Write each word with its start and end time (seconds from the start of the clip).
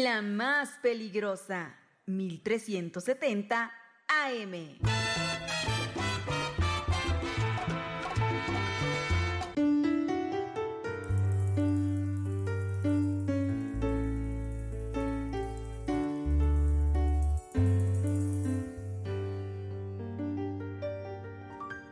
La 0.00 0.22
más 0.22 0.70
peligrosa, 0.80 1.76
1370 2.06 3.70
AM. 4.08 4.78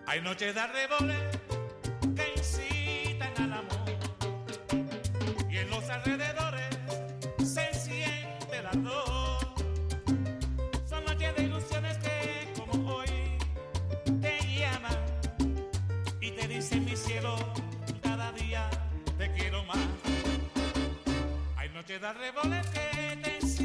Hay 0.07 0.23
noches 0.23 0.55
de 0.55 0.61
arreboles 0.61 1.30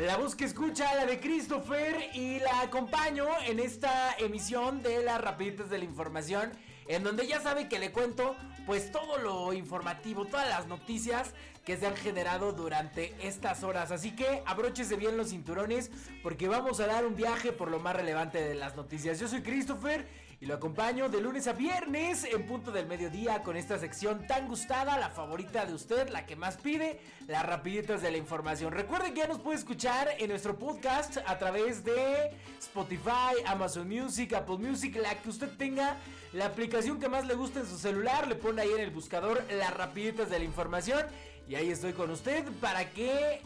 La 0.02 0.18
voz 0.18 0.36
que 0.36 0.46
escucha, 0.46 0.96
la 0.96 1.06
de 1.06 1.20
Christopher, 1.20 2.10
y 2.16 2.40
la 2.40 2.62
acompaño 2.62 3.28
en 3.46 3.60
esta 3.60 4.16
emisión 4.18 4.82
de 4.82 5.04
las 5.04 5.22
rapiditas 5.22 5.70
de 5.70 5.78
la 5.78 5.86
información, 5.86 6.52
en 6.88 7.04
donde 7.04 7.28
ya 7.28 7.42
sabe 7.42 7.68
que 7.68 7.80
le 7.80 7.92
cuento 7.92 8.36
pues 8.66 8.92
todo 8.92 9.18
lo 9.18 9.54
informativo, 9.54 10.26
todas 10.26 10.48
las 10.50 10.68
noticias 10.68 11.34
que 11.66 11.78
se 11.78 11.88
han 11.88 11.96
generado 11.96 12.52
durante 12.52 13.14
estas 13.22 13.64
horas. 13.64 13.92
Así 13.92 14.16
que 14.16 14.44
abróchese 14.46 14.96
bien 14.96 15.18
los 15.18 15.30
cinturones 15.30 15.92
porque 16.22 16.48
vamos 16.48 16.80
a 16.80 16.88
dar 16.88 17.06
un 17.06 17.16
viaje 17.16 17.52
por 17.52 17.70
lo 17.72 17.80
más 17.80 17.96
relevante 17.96 18.40
de 18.42 18.56
las 18.56 18.76
noticias. 18.76 19.20
Yo 19.20 19.28
soy 19.28 19.42
Christopher 19.42 20.08
y 20.44 20.46
lo 20.46 20.56
acompaño 20.56 21.08
de 21.08 21.22
lunes 21.22 21.48
a 21.48 21.54
viernes 21.54 22.26
en 22.26 22.46
punto 22.46 22.70
del 22.70 22.86
mediodía 22.86 23.42
con 23.44 23.56
esta 23.56 23.80
sección 23.80 24.28
tan 24.28 24.50
gustada, 24.50 25.00
la 25.00 25.10
favorita 25.10 25.66
de 25.66 25.74
usted, 25.74 26.10
la 26.10 26.26
que 26.26 26.36
más 26.36 26.58
pide, 26.58 27.00
las 27.28 27.46
rapiditas 27.46 28.02
de 28.02 28.12
la 28.12 28.18
información. 28.18 28.74
Recuerde 28.74 29.14
que 29.14 29.22
ya 29.22 29.28
nos 29.28 29.40
puede 29.40 29.58
escuchar 29.58 30.10
en 30.20 30.30
nuestro 30.30 30.60
podcast 30.60 31.20
a 31.26 31.40
través 31.40 31.86
de 31.86 32.32
Spotify, 32.60 33.40
Amazon 33.46 33.88
Music, 33.88 34.34
Apple 34.34 34.58
Music, 34.58 34.98
la 34.98 35.16
que 35.16 35.30
usted 35.30 35.48
tenga, 35.56 35.96
la 36.34 36.48
aplicación 36.48 37.00
que 37.00 37.08
más 37.08 37.26
le 37.26 37.36
guste 37.36 37.62
en 37.62 37.66
su 37.66 37.78
celular, 37.78 38.28
le 38.28 38.36
pone 38.36 38.64
ahí 38.64 38.72
en 38.72 38.82
el 38.82 38.92
buscador 38.92 39.46
las 39.50 39.74
rapiditas 39.74 40.30
de 40.30 40.40
la 40.40 40.44
información 40.44 41.06
y 41.48 41.56
ahí 41.56 41.72
estoy 41.72 41.94
con 41.94 42.12
usted 42.12 42.44
para 42.60 42.90
que 42.90 43.42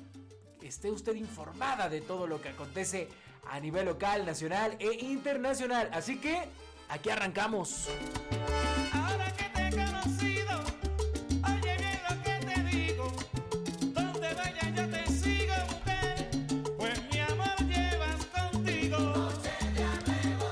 esté 0.63 0.89
usted 0.89 1.13
informada 1.13 1.89
de 1.89 2.01
todo 2.01 2.25
lo 2.25 2.41
que 2.41 2.49
acontece 2.49 3.07
a 3.51 3.59
nivel 3.59 3.85
local, 3.85 4.25
nacional 4.25 4.75
e 4.79 5.05
internacional. 5.05 5.91
Así 5.93 6.17
que 6.17 6.49
aquí 6.89 7.09
arrancamos. 7.09 7.87
Ahora 8.93 9.33
que 9.33 9.43
te 9.45 9.67
he 9.67 9.71
conocido, 9.71 10.63
oye 11.45 11.77
bien 11.77 11.99
lo 12.09 12.23
que 12.23 12.45
te 12.45 12.63
digo. 12.75 13.11
Donde 13.93 14.33
vaya 14.33 14.69
yo 14.75 14.89
te 14.89 15.05
sigo, 15.11 15.53
mujer, 15.69 16.29
pues 16.77 17.01
mi 17.11 17.19
amor 17.19 17.57
llevas 17.67 18.25
contigo. 18.25 19.29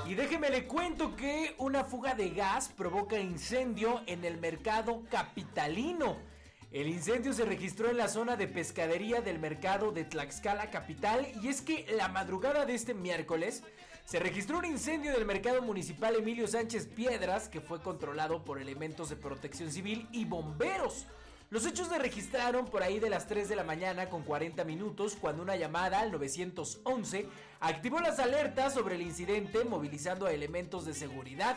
Y 0.08 0.16
déjeme 0.16 0.50
le 0.50 0.66
cuento 0.66 1.16
que 1.16 1.56
una 1.58 1.84
fuga 1.84 2.14
de 2.16 2.30
gas 2.30 2.70
provoca 2.76 3.18
incendio 3.20 4.02
en 4.06 4.26
el 4.26 4.38
mercado 4.38 5.04
capitalino. 5.10 6.35
El 6.76 6.90
incendio 6.90 7.32
se 7.32 7.46
registró 7.46 7.90
en 7.90 7.96
la 7.96 8.10
zona 8.10 8.36
de 8.36 8.50
pescadería 8.50 9.22
del 9.22 9.40
mercado 9.40 9.94
de 9.94 10.04
Tlaxcala 10.04 10.72
Capital 10.72 11.26
y 11.42 11.48
es 11.48 11.62
que 11.62 11.86
la 11.96 12.10
madrugada 12.10 12.66
de 12.66 12.76
este 12.76 12.94
miércoles 12.94 13.64
se 14.04 14.20
registró 14.20 14.58
un 14.58 14.66
incendio 14.66 15.14
del 15.14 15.24
mercado 15.24 15.62
municipal 15.62 16.18
Emilio 16.18 16.50
Sánchez 16.50 16.88
Piedras 16.88 17.48
que 17.48 17.62
fue 17.62 17.82
controlado 17.82 18.44
por 18.44 18.60
elementos 18.60 19.08
de 19.10 19.16
protección 19.16 19.72
civil 19.72 20.10
y 20.12 20.26
bomberos. 20.26 21.06
Los 21.50 21.66
hechos 21.66 21.88
se 21.88 21.98
registraron 21.98 22.66
por 22.66 22.84
ahí 22.84 23.00
de 23.00 23.10
las 23.10 23.26
3 23.26 23.48
de 23.48 23.56
la 23.56 23.64
mañana 23.64 24.10
con 24.10 24.24
40 24.24 24.66
minutos 24.66 25.16
cuando 25.16 25.44
una 25.44 25.56
llamada 25.56 26.02
al 26.02 26.12
911 26.12 27.26
activó 27.62 28.02
las 28.02 28.20
alertas 28.20 28.74
sobre 28.74 28.96
el 28.96 29.02
incidente 29.02 29.64
movilizando 29.64 30.26
a 30.26 30.34
elementos 30.34 30.84
de 30.84 30.94
seguridad. 30.94 31.56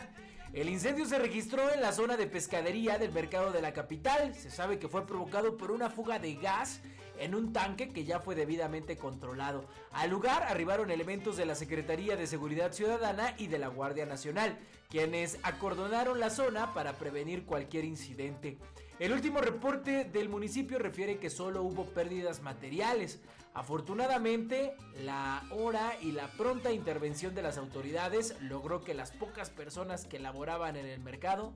El 0.51 0.67
incendio 0.67 1.05
se 1.05 1.19
registró 1.19 1.71
en 1.71 1.79
la 1.79 1.91
zona 1.91 2.17
de 2.17 2.25
pescadería 2.25 2.97
del 2.97 3.11
mercado 3.11 3.51
de 3.51 3.61
la 3.61 3.71
capital. 3.71 4.33
Se 4.33 4.49
sabe 4.49 4.79
que 4.79 4.87
fue 4.87 5.05
provocado 5.05 5.57
por 5.57 5.69
una 5.69 5.91
fuga 5.91 6.17
de 6.17 6.33
gas 6.35 6.81
en 7.19 7.35
un 7.35 7.53
tanque 7.53 7.89
que 7.89 8.03
ya 8.03 8.19
fue 8.19 8.33
debidamente 8.33 8.97
controlado. 8.97 9.65
Al 9.91 10.09
lugar 10.09 10.41
arribaron 10.43 10.89
elementos 10.89 11.37
de 11.37 11.45
la 11.45 11.53
Secretaría 11.53 12.15
de 12.15 12.25
Seguridad 12.25 12.71
Ciudadana 12.71 13.35
y 13.37 13.45
de 13.45 13.59
la 13.59 13.67
Guardia 13.67 14.07
Nacional, 14.07 14.57
quienes 14.89 15.37
acordonaron 15.43 16.19
la 16.19 16.31
zona 16.31 16.73
para 16.73 16.93
prevenir 16.93 17.45
cualquier 17.45 17.85
incidente. 17.85 18.57
El 18.97 19.13
último 19.13 19.41
reporte 19.41 20.03
del 20.03 20.29
municipio 20.29 20.79
refiere 20.79 21.19
que 21.19 21.29
solo 21.29 21.61
hubo 21.61 21.85
pérdidas 21.85 22.41
materiales. 22.41 23.19
Afortunadamente, 23.53 24.75
la 24.95 25.43
hora 25.51 25.93
y 26.01 26.11
la 26.11 26.27
pronta 26.27 26.71
intervención 26.71 27.35
de 27.35 27.41
las 27.41 27.57
autoridades 27.57 28.35
logró 28.41 28.83
que 28.83 28.93
las 28.93 29.11
pocas 29.11 29.49
personas 29.49 30.05
que 30.05 30.19
laboraban 30.19 30.75
en 30.75 30.85
el 30.85 30.99
mercado 30.99 31.53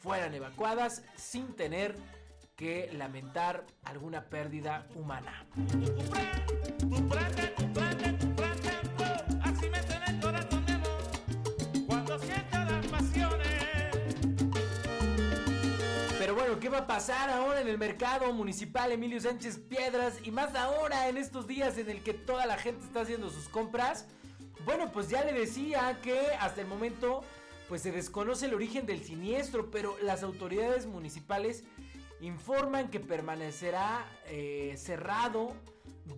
fueran 0.00 0.34
evacuadas 0.34 1.02
sin 1.16 1.54
tener 1.54 1.96
que 2.56 2.90
lamentar 2.92 3.66
alguna 3.84 4.24
pérdida 4.24 4.86
humana. 4.94 5.46
Va 16.74 16.80
a 16.80 16.86
pasar 16.88 17.30
ahora 17.30 17.60
en 17.60 17.68
el 17.68 17.78
mercado 17.78 18.32
municipal 18.32 18.90
Emilio 18.90 19.20
Sánchez 19.20 19.60
Piedras? 19.60 20.14
Y 20.24 20.32
más 20.32 20.56
ahora 20.56 21.08
en 21.08 21.16
estos 21.16 21.46
días 21.46 21.78
en 21.78 21.88
el 21.88 22.02
que 22.02 22.14
toda 22.14 22.46
la 22.46 22.58
gente 22.58 22.84
está 22.84 23.02
haciendo 23.02 23.30
sus 23.30 23.48
compras. 23.48 24.06
Bueno, 24.64 24.90
pues 24.90 25.08
ya 25.08 25.24
le 25.24 25.32
decía 25.32 26.00
que 26.02 26.18
hasta 26.40 26.62
el 26.62 26.66
momento 26.66 27.22
pues 27.68 27.82
se 27.82 27.92
desconoce 27.92 28.46
el 28.46 28.54
origen 28.54 28.86
del 28.86 29.04
siniestro, 29.04 29.70
pero 29.70 29.96
las 30.02 30.24
autoridades 30.24 30.86
municipales 30.86 31.62
informan 32.20 32.90
que 32.90 32.98
permanecerá 32.98 34.04
eh, 34.26 34.74
cerrado 34.76 35.52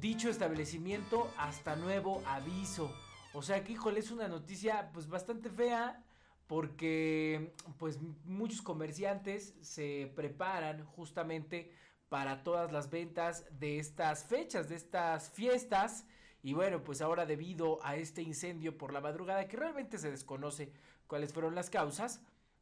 dicho 0.01 0.31
establecimiento 0.31 1.31
hasta 1.37 1.77
nuevo 1.77 2.23
aviso. 2.27 2.91
O 3.35 3.43
sea 3.43 3.63
que, 3.63 3.73
híjole, 3.73 4.01
es 4.01 4.11
una 4.11 4.27
noticia 4.27 4.89
pues 4.95 5.07
bastante 5.07 5.51
fea 5.51 6.03
porque 6.47 7.53
pues 7.79 7.99
muchos 8.25 8.63
comerciantes 8.63 9.55
se 9.61 10.13
preparan 10.15 10.85
justamente 10.85 11.73
para 12.09 12.45
todas 12.45 12.73
las 12.73 12.91
ventas 12.91 13.45
de 13.59 13.79
estas 13.79 14.25
fechas, 14.25 14.69
de 14.69 14.77
estas 14.77 15.31
fiestas. 15.31 16.07
Y 16.43 16.53
bueno, 16.53 16.85
pues 16.85 17.01
ahora 17.01 17.27
debido 17.27 17.85
a 17.85 17.97
este 17.97 18.23
incendio 18.23 18.79
por 18.79 18.93
la 18.93 19.01
madrugada, 19.01 19.49
que 19.49 19.57
realmente 19.57 19.99
se 19.99 20.11
desconoce 20.11 20.73
cuáles 21.09 21.33
fueron 21.33 21.55
las 21.55 21.71
causas, 21.71 22.21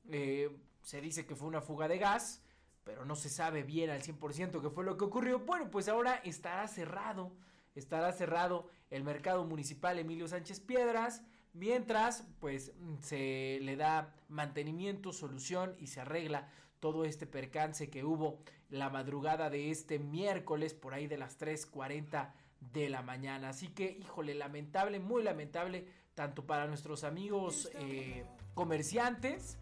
eh, 0.08 0.50
se 0.82 1.00
dice 1.00 1.26
que 1.26 1.36
fue 1.36 1.48
una 1.48 1.60
fuga 1.60 1.88
de 1.88 1.98
gas, 1.98 2.42
pero 2.84 3.04
no 3.04 3.16
se 3.16 3.28
sabe 3.28 3.62
bien 3.62 3.90
al 3.90 4.02
100% 4.02 4.62
qué 4.62 4.70
fue 4.70 4.84
lo 4.84 4.96
que 4.96 5.04
ocurrió. 5.04 5.40
Bueno, 5.40 5.70
pues 5.70 5.88
ahora 5.88 6.16
estará 6.24 6.66
cerrado, 6.68 7.32
estará 7.74 8.12
cerrado 8.12 8.70
el 8.90 9.04
mercado 9.04 9.44
municipal 9.44 9.98
Emilio 9.98 10.28
Sánchez 10.28 10.60
Piedras. 10.60 11.22
Mientras, 11.54 12.26
pues 12.40 12.72
se 13.00 13.60
le 13.62 13.76
da 13.76 14.12
mantenimiento, 14.28 15.12
solución 15.12 15.76
y 15.78 15.86
se 15.86 16.00
arregla 16.00 16.48
todo 16.80 17.04
este 17.04 17.26
percance 17.26 17.88
que 17.88 18.04
hubo 18.04 18.40
la 18.70 18.90
madrugada 18.90 19.50
de 19.50 19.70
este 19.70 20.00
miércoles 20.00 20.74
por 20.74 20.94
ahí 20.94 21.06
de 21.06 21.16
las 21.16 21.38
3.40 21.38 22.32
de 22.72 22.88
la 22.88 23.02
mañana. 23.02 23.50
Así 23.50 23.68
que, 23.68 23.92
híjole, 23.92 24.34
lamentable, 24.34 24.98
muy 24.98 25.22
lamentable, 25.22 25.86
tanto 26.14 26.44
para 26.44 26.66
nuestros 26.66 27.04
amigos 27.04 27.70
eh, 27.74 28.24
comerciantes 28.54 29.56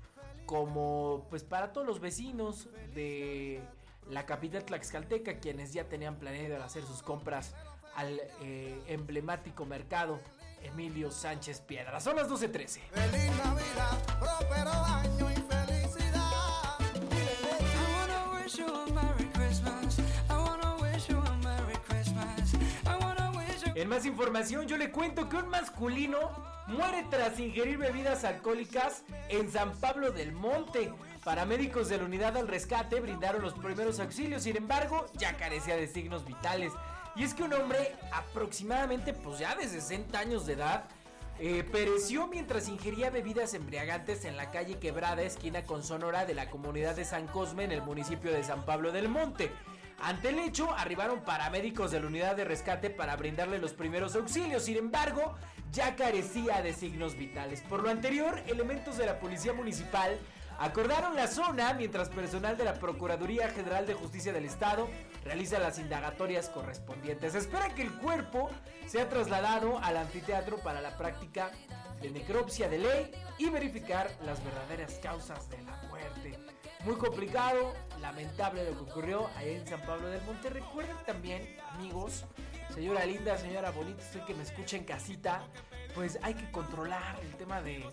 como 0.46 1.26
pues 1.28 1.44
para 1.44 1.72
todos 1.72 1.86
los 1.86 2.00
vecinos 2.00 2.68
de 2.94 3.60
la 4.08 4.24
capital 4.24 4.64
tlaxcalteca, 4.64 5.40
quienes 5.40 5.74
ya 5.74 5.88
tenían 5.90 6.16
planeado 6.16 6.64
hacer 6.64 6.84
sus 6.84 7.02
compras 7.02 7.54
al 7.94 8.18
eh, 8.40 8.82
emblemático 8.88 9.66
mercado 9.66 10.18
Emilio 10.64 11.10
Sánchez 11.10 11.60
Piedra. 11.60 12.00
Son 12.00 12.16
las 12.16 12.28
12.13. 12.28 12.80
Feliz 12.92 13.30
Navidad, 13.44 14.18
próspero 14.18 14.70
año 14.70 15.30
y 15.30 15.34
felicidad. 15.34 16.22
I 16.80 17.92
wanna 17.94 18.42
wish 18.42 18.56
you 18.56 18.66
a 18.66 18.86
Merry 18.92 19.28
Christmas. 19.32 19.98
I 20.28 20.34
wanna 20.34 20.76
wish 20.80 21.08
you 21.08 21.18
a 21.18 21.36
Merry 21.38 21.78
Christmas. 21.88 22.54
I 22.86 22.96
wanna 23.00 23.30
wish 23.36 23.64
you 23.64 23.72
En 23.74 23.88
más 23.88 24.06
información, 24.06 24.66
yo 24.66 24.76
le 24.76 24.90
cuento 24.90 25.28
que 25.28 25.36
un 25.36 25.48
masculino 25.48 26.18
muere 26.66 27.04
tras 27.10 27.38
ingerir 27.38 27.78
bebidas 27.78 28.24
alcohólicas 28.24 29.04
en 29.28 29.50
San 29.50 29.72
Pablo 29.80 30.12
del 30.12 30.32
Monte. 30.32 30.92
Paramédicos 31.24 31.88
de 31.88 31.98
la 31.98 32.04
unidad 32.04 32.36
al 32.36 32.48
rescate 32.48 32.98
brindaron 33.00 33.42
los 33.42 33.54
primeros 33.54 34.00
auxilios, 34.00 34.42
sin 34.42 34.56
embargo, 34.56 35.06
ya 35.18 35.36
carecía 35.36 35.76
de 35.76 35.86
signos 35.86 36.24
vitales. 36.24 36.72
Y 37.14 37.24
es 37.24 37.34
que 37.34 37.42
un 37.42 37.52
hombre 37.52 37.94
aproximadamente, 38.12 39.12
pues 39.12 39.38
ya 39.38 39.54
de 39.54 39.68
60 39.68 40.18
años 40.18 40.46
de 40.46 40.54
edad, 40.54 40.84
eh, 41.38 41.64
pereció 41.70 42.26
mientras 42.26 42.68
ingería 42.68 43.10
bebidas 43.10 43.52
embriagantes 43.54 44.24
en 44.24 44.36
la 44.36 44.50
calle 44.50 44.78
Quebrada, 44.78 45.22
esquina 45.22 45.64
con 45.64 45.82
Sonora 45.82 46.24
de 46.24 46.34
la 46.34 46.48
comunidad 46.48 46.96
de 46.96 47.04
San 47.04 47.26
Cosme 47.26 47.64
en 47.64 47.72
el 47.72 47.82
municipio 47.82 48.32
de 48.32 48.42
San 48.44 48.64
Pablo 48.64 48.92
del 48.92 49.08
Monte. 49.08 49.50
Ante 50.00 50.30
el 50.30 50.38
hecho, 50.38 50.72
arribaron 50.72 51.20
paramédicos 51.20 51.90
de 51.90 52.00
la 52.00 52.06
unidad 52.06 52.34
de 52.34 52.44
rescate 52.44 52.90
para 52.90 53.16
brindarle 53.16 53.58
los 53.58 53.72
primeros 53.72 54.16
auxilios. 54.16 54.64
Sin 54.64 54.76
embargo, 54.76 55.34
ya 55.70 55.94
carecía 55.96 56.60
de 56.62 56.72
signos 56.72 57.16
vitales. 57.16 57.60
Por 57.62 57.82
lo 57.82 57.90
anterior, 57.90 58.42
elementos 58.46 58.96
de 58.96 59.06
la 59.06 59.20
Policía 59.20 59.52
Municipal 59.52 60.18
acordaron 60.58 61.16
la 61.16 61.26
zona 61.26 61.72
mientras 61.74 62.08
personal 62.08 62.56
de 62.56 62.64
la 62.64 62.74
Procuraduría 62.74 63.48
General 63.50 63.86
de 63.86 63.94
Justicia 63.94 64.32
del 64.32 64.44
Estado 64.44 64.88
realiza 65.24 65.58
las 65.58 65.78
indagatorias 65.78 66.48
correspondientes. 66.48 67.34
Espera 67.34 67.74
que 67.74 67.82
el 67.82 67.92
cuerpo 67.92 68.50
sea 68.86 69.08
trasladado 69.08 69.78
al 69.78 69.96
anfiteatro 69.96 70.58
para 70.58 70.80
la 70.80 70.96
práctica 70.96 71.50
de 72.00 72.10
necropsia 72.10 72.68
de 72.68 72.78
ley 72.78 73.10
y 73.38 73.48
verificar 73.48 74.10
las 74.24 74.42
verdaderas 74.44 74.98
causas 75.02 75.48
de 75.48 75.62
la 75.62 75.76
muerte. 75.88 76.38
Muy 76.84 76.96
complicado, 76.96 77.74
lamentable 78.00 78.64
lo 78.64 78.72
que 78.72 78.90
ocurrió 78.90 79.30
ahí 79.36 79.54
en 79.54 79.66
San 79.66 79.80
Pablo 79.82 80.08
del 80.08 80.20
Monte. 80.22 80.50
Recuerden 80.50 80.96
también, 81.06 81.56
amigos, 81.70 82.24
señora 82.74 83.06
linda, 83.06 83.38
señora 83.38 83.70
bonita, 83.70 84.02
usted 84.02 84.24
que 84.24 84.34
me 84.34 84.42
escucha 84.42 84.76
en 84.76 84.84
casita, 84.84 85.44
pues 85.94 86.18
hay 86.22 86.34
que 86.34 86.50
controlar 86.50 87.20
el 87.20 87.36
tema 87.36 87.62
de, 87.62 87.84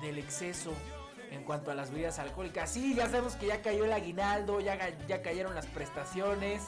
del 0.00 0.18
exceso 0.18 0.72
en 1.32 1.44
cuanto 1.44 1.70
a 1.70 1.74
las 1.74 1.90
bebidas 1.90 2.18
alcohólicas. 2.18 2.70
Sí, 2.70 2.94
ya 2.94 3.06
sabemos 3.06 3.36
que 3.36 3.46
ya 3.46 3.62
cayó 3.62 3.84
el 3.84 3.92
aguinaldo, 3.92 4.60
ya, 4.60 4.78
ya 5.06 5.22
cayeron 5.22 5.54
las 5.54 5.66
prestaciones, 5.66 6.62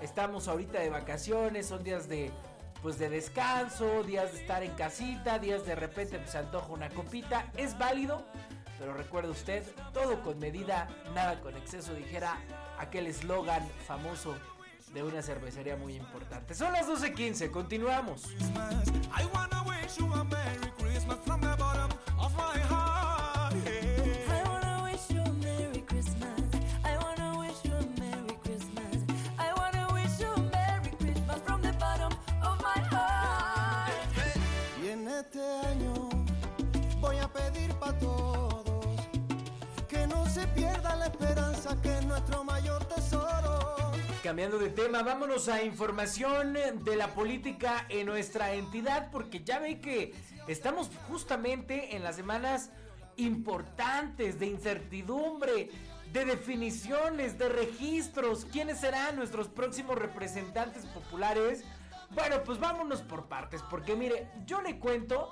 estamos 0.00 0.48
ahorita 0.48 0.80
de 0.80 0.90
vacaciones, 0.90 1.66
son 1.66 1.82
días 1.82 2.08
de 2.08 2.30
pues 2.82 2.98
de 2.98 3.08
descanso, 3.08 4.02
días 4.02 4.32
de 4.32 4.40
estar 4.42 4.62
en 4.62 4.72
casita, 4.72 5.38
días 5.38 5.64
de 5.64 5.74
repente 5.74 6.18
pues, 6.18 6.34
antoja 6.34 6.70
una 6.70 6.90
copita, 6.90 7.50
es 7.56 7.78
válido, 7.78 8.26
pero 8.78 8.92
recuerde 8.92 9.30
usted, 9.30 9.64
todo 9.94 10.22
con 10.22 10.38
medida, 10.38 10.88
nada 11.14 11.40
con 11.40 11.56
exceso, 11.56 11.94
dijera 11.94 12.36
aquel 12.78 13.06
eslogan 13.06 13.66
famoso 13.86 14.36
de 14.92 15.02
una 15.02 15.22
cervecería 15.22 15.76
muy 15.76 15.96
importante. 15.96 16.54
Son 16.54 16.74
las 16.74 16.86
12.15, 16.86 17.50
continuamos. 17.50 18.26
I 19.16 19.24
wanna 19.32 19.62
wish 19.62 19.96
you 19.96 20.12
a 20.12 20.22
Merry 20.22 20.70
Christmas 20.78 21.16
from 21.24 21.40
the 21.40 21.56
bottom 21.56 21.90
of 22.18 22.36
my 22.36 22.60
heart. 22.68 23.93
Este 35.24 35.40
año 35.40 36.08
voy 37.00 37.16
a 37.16 37.28
pedir 37.28 37.72
para 37.74 37.98
todos 37.98 38.64
que 39.88 40.06
no 40.06 40.26
se 40.26 40.46
pierda 40.48 40.96
la 40.96 41.06
esperanza 41.06 41.80
que 41.80 41.98
es 41.98 42.04
nuestro 42.04 42.44
mayor 42.44 42.84
tesoro. 42.84 43.92
Cambiando 44.22 44.58
de 44.58 44.70
tema, 44.70 45.02
vámonos 45.02 45.48
a 45.48 45.62
información 45.62 46.54
de 46.54 46.96
la 46.96 47.08
política 47.08 47.86
en 47.88 48.06
nuestra 48.06 48.54
entidad, 48.54 49.10
porque 49.10 49.44
ya 49.44 49.58
ve 49.58 49.80
que 49.80 50.14
estamos 50.48 50.90
justamente 51.08 51.96
en 51.96 52.02
las 52.02 52.16
semanas 52.16 52.70
importantes 53.16 54.38
de 54.38 54.46
incertidumbre, 54.46 55.70
de 56.12 56.24
definiciones, 56.24 57.38
de 57.38 57.48
registros. 57.48 58.46
¿Quiénes 58.50 58.80
serán 58.80 59.16
nuestros 59.16 59.48
próximos 59.48 59.96
representantes 59.96 60.86
populares? 60.86 61.64
Bueno, 62.14 62.42
pues 62.44 62.60
vámonos 62.60 63.02
por 63.02 63.26
partes, 63.26 63.62
porque 63.62 63.96
mire, 63.96 64.28
yo 64.46 64.62
le 64.62 64.78
cuento 64.78 65.30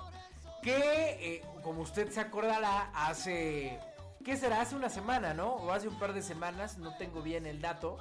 que, 0.63 0.77
eh, 1.21 1.45
como 1.63 1.83
usted 1.83 2.11
se 2.11 2.21
acordará, 2.21 2.91
hace... 2.95 3.79
¿Qué 4.25 4.37
será? 4.37 4.61
Hace 4.61 4.77
una 4.77 4.89
semana, 4.89 5.35
¿no? 5.35 5.49
O 5.55 5.73
hace 5.73 5.89
un 5.89 5.99
par 5.99 6.13
de 6.13 6.23
semanas, 6.23 6.79
no 6.79 6.97
tengo 6.97 7.23
bien 7.23 7.47
el 7.47 7.61
dato. 7.61 7.99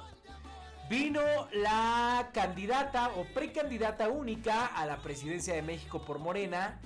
Vino 0.88 1.20
la 1.52 2.30
candidata 2.32 3.10
o 3.16 3.24
precandidata 3.32 4.08
única 4.08 4.66
a 4.66 4.86
la 4.86 4.98
presidencia 4.98 5.54
de 5.54 5.62
México 5.62 6.04
por 6.04 6.18
Morena, 6.18 6.80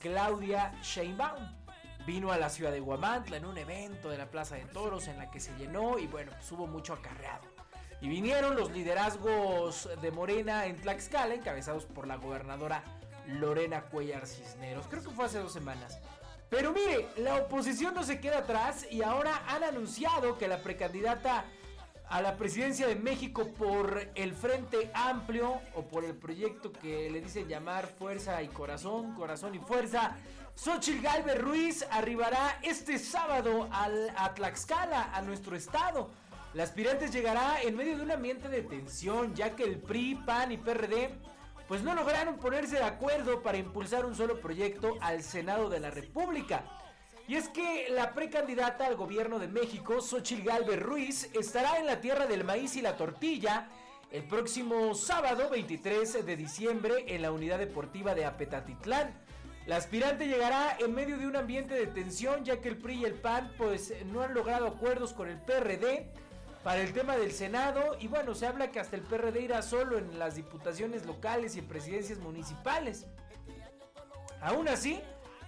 Claudia 0.00 0.72
Sheinbaum. 0.82 1.48
Vino 2.06 2.32
a 2.32 2.36
la 2.36 2.50
ciudad 2.50 2.72
de 2.72 2.80
Guamantla 2.80 3.38
en 3.38 3.46
un 3.46 3.56
evento 3.56 4.10
de 4.10 4.18
la 4.18 4.30
Plaza 4.30 4.56
de 4.56 4.66
Toros 4.66 5.08
en 5.08 5.16
la 5.16 5.30
que 5.30 5.40
se 5.40 5.56
llenó 5.56 5.98
y 5.98 6.06
bueno, 6.06 6.32
pues 6.32 6.52
hubo 6.52 6.66
mucho 6.66 6.92
acarreado. 6.92 7.53
Y 8.04 8.08
vinieron 8.08 8.54
los 8.54 8.70
liderazgos 8.70 9.88
de 10.02 10.10
Morena 10.10 10.66
en 10.66 10.76
Tlaxcala, 10.76 11.32
encabezados 11.32 11.86
por 11.86 12.06
la 12.06 12.16
gobernadora 12.16 12.84
Lorena 13.26 13.80
Cuellar 13.84 14.26
Cisneros. 14.26 14.86
Creo 14.90 15.02
que 15.02 15.08
fue 15.08 15.24
hace 15.24 15.38
dos 15.38 15.54
semanas. 15.54 15.98
Pero 16.50 16.74
mire, 16.74 17.08
la 17.16 17.36
oposición 17.36 17.94
no 17.94 18.02
se 18.02 18.20
queda 18.20 18.40
atrás 18.40 18.86
y 18.90 19.00
ahora 19.00 19.44
han 19.48 19.64
anunciado 19.64 20.36
que 20.36 20.48
la 20.48 20.58
precandidata 20.58 21.46
a 22.10 22.20
la 22.20 22.36
presidencia 22.36 22.86
de 22.86 22.96
México 22.96 23.48
por 23.56 24.10
el 24.14 24.34
Frente 24.34 24.90
Amplio 24.92 25.62
o 25.74 25.84
por 25.84 26.04
el 26.04 26.14
proyecto 26.14 26.74
que 26.74 27.08
le 27.08 27.22
dicen 27.22 27.48
llamar 27.48 27.86
Fuerza 27.86 28.42
y 28.42 28.48
Corazón, 28.48 29.14
Corazón 29.14 29.54
y 29.54 29.60
Fuerza, 29.60 30.14
Xochitl 30.54 31.00
Galvez 31.00 31.40
Ruiz 31.40 31.86
arribará 31.90 32.58
este 32.62 32.98
sábado 32.98 33.66
al, 33.72 34.12
a 34.14 34.34
Tlaxcala, 34.34 35.10
a 35.14 35.22
nuestro 35.22 35.56
estado. 35.56 36.10
La 36.54 36.62
aspirante 36.62 37.08
llegará 37.10 37.60
en 37.62 37.76
medio 37.76 37.96
de 37.96 38.04
un 38.04 38.12
ambiente 38.12 38.48
de 38.48 38.62
tensión, 38.62 39.34
ya 39.34 39.56
que 39.56 39.64
el 39.64 39.78
PRI, 39.78 40.14
PAN 40.24 40.52
y 40.52 40.56
PRD 40.56 41.10
pues 41.66 41.82
no 41.82 41.94
lograron 41.94 42.36
ponerse 42.36 42.76
de 42.76 42.84
acuerdo 42.84 43.42
para 43.42 43.58
impulsar 43.58 44.04
un 44.04 44.14
solo 44.14 44.40
proyecto 44.40 44.96
al 45.00 45.24
Senado 45.24 45.68
de 45.68 45.80
la 45.80 45.90
República. 45.90 46.64
Y 47.26 47.34
es 47.34 47.48
que 47.48 47.88
la 47.90 48.12
precandidata 48.12 48.86
al 48.86 48.94
gobierno 48.94 49.40
de 49.40 49.48
México, 49.48 50.00
Xochitl 50.00 50.44
Galvez 50.44 50.78
Ruiz, 50.80 51.30
estará 51.32 51.78
en 51.78 51.86
la 51.86 52.00
tierra 52.00 52.26
del 52.26 52.44
maíz 52.44 52.76
y 52.76 52.82
la 52.82 52.96
tortilla 52.96 53.68
el 54.12 54.22
próximo 54.28 54.94
sábado 54.94 55.50
23 55.50 56.24
de 56.24 56.36
diciembre 56.36 57.04
en 57.08 57.22
la 57.22 57.32
unidad 57.32 57.58
deportiva 57.58 58.14
de 58.14 58.26
Apetatitlán. 58.26 59.12
La 59.66 59.76
aspirante 59.76 60.28
llegará 60.28 60.76
en 60.78 60.94
medio 60.94 61.18
de 61.18 61.26
un 61.26 61.34
ambiente 61.34 61.74
de 61.74 61.88
tensión 61.88 62.44
ya 62.44 62.60
que 62.60 62.68
el 62.68 62.76
PRI 62.76 63.00
y 63.00 63.04
el 63.06 63.14
PAN 63.14 63.50
pues 63.56 63.92
no 64.04 64.20
han 64.20 64.34
logrado 64.34 64.68
acuerdos 64.68 65.14
con 65.14 65.28
el 65.28 65.40
PRD 65.40 66.12
para 66.64 66.80
el 66.80 66.94
tema 66.94 67.16
del 67.16 67.30
Senado 67.30 67.94
y 68.00 68.08
bueno, 68.08 68.34
se 68.34 68.46
habla 68.46 68.72
que 68.72 68.80
hasta 68.80 68.96
el 68.96 69.02
PRD 69.02 69.42
irá 69.42 69.60
solo 69.60 69.98
en 69.98 70.18
las 70.18 70.34
diputaciones 70.34 71.04
locales 71.04 71.54
y 71.54 71.58
en 71.58 71.68
presidencias 71.68 72.18
municipales. 72.18 73.06
Aún 74.40 74.66
así, 74.68 74.98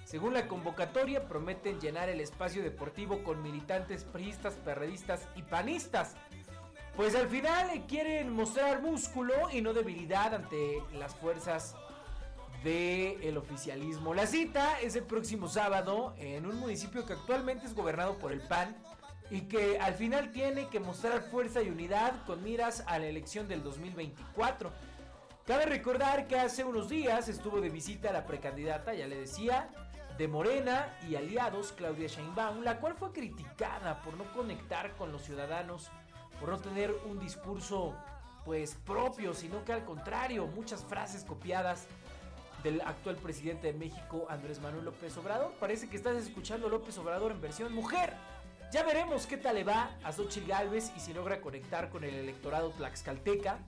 según 0.04 0.34
la 0.34 0.46
convocatoria, 0.46 1.26
prometen 1.26 1.80
llenar 1.80 2.10
el 2.10 2.20
espacio 2.20 2.62
deportivo 2.62 3.24
con 3.24 3.42
militantes 3.42 4.04
priistas, 4.04 4.54
perredistas 4.54 5.26
y 5.34 5.42
panistas. 5.42 6.16
Pues 6.96 7.14
al 7.14 7.28
final 7.28 7.70
eh, 7.70 7.84
quieren 7.88 8.32
mostrar 8.32 8.82
músculo 8.82 9.50
y 9.50 9.62
no 9.62 9.72
debilidad 9.72 10.34
ante 10.34 10.82
las 10.92 11.14
fuerzas 11.14 11.74
del 12.62 13.36
oficialismo. 13.38 14.12
La 14.12 14.26
cita 14.26 14.80
es 14.80 14.96
el 14.96 15.04
próximo 15.04 15.48
sábado 15.48 16.14
en 16.18 16.46
un 16.46 16.56
municipio 16.56 17.06
que 17.06 17.14
actualmente 17.14 17.66
es 17.66 17.74
gobernado 17.74 18.18
por 18.18 18.32
el 18.32 18.40
PAN 18.40 18.76
y 19.30 19.42
que 19.42 19.78
al 19.78 19.94
final 19.94 20.30
tiene 20.32 20.68
que 20.68 20.80
mostrar 20.80 21.22
fuerza 21.22 21.62
y 21.62 21.68
unidad 21.68 22.24
con 22.26 22.42
miras 22.44 22.84
a 22.86 22.98
la 22.98 23.06
elección 23.06 23.48
del 23.48 23.62
2024. 23.62 24.70
Cabe 25.46 25.66
recordar 25.66 26.26
que 26.26 26.38
hace 26.38 26.64
unos 26.64 26.88
días 26.88 27.28
estuvo 27.28 27.60
de 27.60 27.70
visita 27.70 28.12
la 28.12 28.26
precandidata, 28.26 28.94
ya 28.94 29.06
le 29.06 29.16
decía, 29.16 29.68
de 30.18 30.28
Morena 30.28 30.96
y 31.08 31.16
aliados 31.16 31.72
Claudia 31.72 32.08
Sheinbaum, 32.08 32.62
la 32.62 32.80
cual 32.80 32.94
fue 32.94 33.12
criticada 33.12 34.00
por 34.02 34.14
no 34.14 34.24
conectar 34.32 34.96
con 34.96 35.12
los 35.12 35.22
ciudadanos, 35.22 35.90
por 36.40 36.48
no 36.48 36.58
tener 36.58 36.94
un 37.08 37.18
discurso 37.18 37.94
pues 38.44 38.76
propio, 38.86 39.34
sino 39.34 39.64
que 39.64 39.72
al 39.72 39.84
contrario, 39.84 40.46
muchas 40.46 40.82
frases 40.84 41.24
copiadas 41.24 41.86
del 42.62 42.80
actual 42.80 43.16
presidente 43.16 43.72
de 43.72 43.78
México, 43.78 44.26
Andrés 44.28 44.60
Manuel 44.60 44.86
López 44.86 45.16
Obrador. 45.18 45.52
Parece 45.60 45.88
que 45.88 45.96
estás 45.96 46.16
escuchando 46.16 46.68
López 46.68 46.96
Obrador 46.98 47.32
en 47.32 47.40
versión 47.40 47.72
mujer. 47.72 48.14
Ya 48.76 48.82
veremos 48.82 49.26
qué 49.26 49.38
tal 49.38 49.54
le 49.54 49.64
va 49.64 49.96
a 50.04 50.12
Xochitl 50.12 50.50
Galvez 50.50 50.92
y 50.94 51.00
si 51.00 51.14
logra 51.14 51.40
conectar 51.40 51.88
con 51.88 52.04
el 52.04 52.14
electorado 52.14 52.72
tlaxcalteca, 52.72 53.58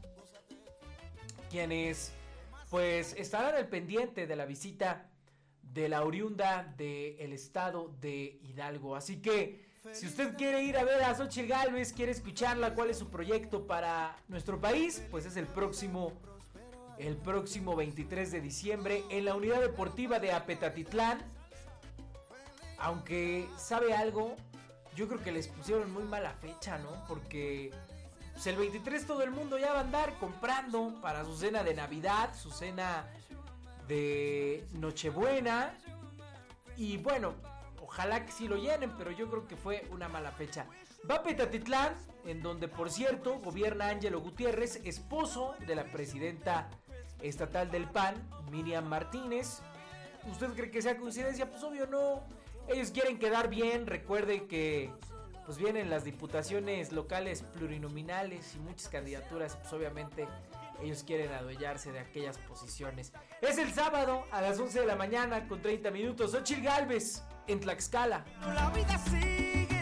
quienes 1.48 2.12
pues 2.68 3.14
estarán 3.16 3.54
al 3.54 3.68
pendiente 3.68 4.26
de 4.26 4.36
la 4.36 4.44
visita 4.44 5.08
de 5.62 5.88
la 5.88 6.04
oriunda 6.04 6.74
del 6.76 7.32
estado 7.32 7.88
de 8.02 8.38
Hidalgo. 8.42 8.96
Así 8.96 9.22
que 9.22 9.64
si 9.92 10.04
usted 10.04 10.36
quiere 10.36 10.62
ir 10.62 10.76
a 10.76 10.84
ver 10.84 11.02
a 11.02 11.14
Xochitl 11.14 11.48
Galvez, 11.48 11.94
quiere 11.94 12.12
escucharla, 12.12 12.74
cuál 12.74 12.90
es 12.90 12.98
su 12.98 13.08
proyecto 13.08 13.66
para 13.66 14.14
nuestro 14.28 14.60
país, 14.60 15.02
pues 15.10 15.24
es 15.24 15.38
el 15.38 15.46
próximo 15.46 16.20
el 16.98 17.16
próximo 17.16 17.74
23 17.76 18.30
de 18.30 18.42
diciembre 18.42 19.04
en 19.08 19.24
la 19.24 19.34
unidad 19.34 19.62
deportiva 19.62 20.18
de 20.18 20.32
Apetatitlán. 20.32 21.18
Aunque 22.76 23.48
sabe 23.56 23.94
algo, 23.94 24.36
yo 24.98 25.06
creo 25.06 25.22
que 25.22 25.30
les 25.30 25.46
pusieron 25.46 25.92
muy 25.92 26.02
mala 26.02 26.32
fecha, 26.32 26.76
¿no? 26.78 27.04
Porque 27.06 27.70
pues, 28.32 28.48
el 28.48 28.56
23 28.56 29.06
todo 29.06 29.22
el 29.22 29.30
mundo 29.30 29.56
ya 29.56 29.72
va 29.72 29.78
a 29.78 29.82
andar 29.82 30.18
comprando 30.18 30.98
para 31.00 31.24
su 31.24 31.36
cena 31.36 31.62
de 31.62 31.72
Navidad, 31.72 32.34
su 32.34 32.50
cena 32.50 33.06
de 33.86 34.66
Nochebuena. 34.72 35.72
Y 36.76 36.96
bueno, 36.96 37.34
ojalá 37.80 38.26
que 38.26 38.32
sí 38.32 38.48
lo 38.48 38.56
llenen, 38.56 38.90
pero 38.98 39.12
yo 39.12 39.30
creo 39.30 39.46
que 39.46 39.56
fue 39.56 39.86
una 39.92 40.08
mala 40.08 40.32
fecha. 40.32 40.66
Va 41.08 41.22
Petatitlán, 41.22 41.94
en 42.24 42.42
donde 42.42 42.66
por 42.66 42.90
cierto 42.90 43.38
gobierna 43.38 43.90
Ángelo 43.90 44.20
Gutiérrez, 44.20 44.80
esposo 44.84 45.54
de 45.64 45.76
la 45.76 45.84
presidenta 45.84 46.68
estatal 47.22 47.70
del 47.70 47.88
PAN, 47.88 48.16
Miriam 48.50 48.84
Martínez. 48.84 49.60
¿Usted 50.28 50.48
cree 50.54 50.72
que 50.72 50.82
sea 50.82 50.96
coincidencia? 50.96 51.48
Pues 51.48 51.62
obvio 51.62 51.86
no. 51.86 52.24
Ellos 52.68 52.90
quieren 52.90 53.18
quedar 53.18 53.48
bien. 53.48 53.86
Recuerde 53.86 54.46
que 54.46 54.92
pues 55.46 55.56
vienen 55.56 55.88
las 55.88 56.04
diputaciones 56.04 56.92
locales 56.92 57.42
plurinominales 57.42 58.54
y 58.54 58.58
muchas 58.58 58.88
candidaturas. 58.88 59.56
Pues 59.56 59.72
obviamente 59.72 60.28
ellos 60.82 61.02
quieren 61.04 61.32
adueñarse 61.32 61.90
de 61.90 62.00
aquellas 62.00 62.38
posiciones. 62.38 63.12
Es 63.40 63.58
el 63.58 63.72
sábado 63.72 64.24
a 64.30 64.42
las 64.42 64.58
11 64.58 64.80
de 64.80 64.86
la 64.86 64.96
mañana 64.96 65.48
con 65.48 65.62
30 65.62 65.90
minutos. 65.90 66.34
Ochil 66.34 66.62
Galvez 66.62 67.22
en 67.46 67.60
Tlaxcala. 67.60 68.24
La 68.42 68.70
vida 68.70 68.98
sigue. 68.98 69.77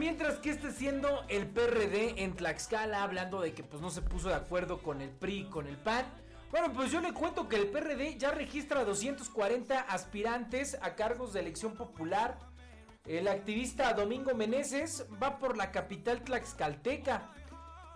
Mientras 0.00 0.38
que 0.38 0.48
esté 0.48 0.72
siendo 0.72 1.26
el 1.28 1.46
PRD 1.46 2.24
en 2.24 2.34
Tlaxcala, 2.34 3.02
hablando 3.02 3.42
de 3.42 3.52
que 3.52 3.62
pues 3.62 3.82
no 3.82 3.90
se 3.90 4.00
puso 4.00 4.30
de 4.30 4.34
acuerdo 4.34 4.82
con 4.82 5.02
el 5.02 5.10
PRI, 5.10 5.44
con 5.50 5.66
el 5.66 5.76
PAN. 5.76 6.06
Bueno, 6.50 6.72
pues 6.72 6.90
yo 6.90 7.02
le 7.02 7.12
cuento 7.12 7.50
que 7.50 7.56
el 7.56 7.68
PRD 7.68 8.16
ya 8.16 8.30
registra 8.30 8.82
240 8.82 9.78
aspirantes 9.78 10.78
a 10.80 10.94
cargos 10.94 11.34
de 11.34 11.40
elección 11.40 11.74
popular. 11.74 12.38
El 13.04 13.28
activista 13.28 13.92
Domingo 13.92 14.34
Meneses 14.34 15.04
va 15.22 15.38
por 15.38 15.58
la 15.58 15.70
capital 15.70 16.22
tlaxcalteca. 16.22 17.30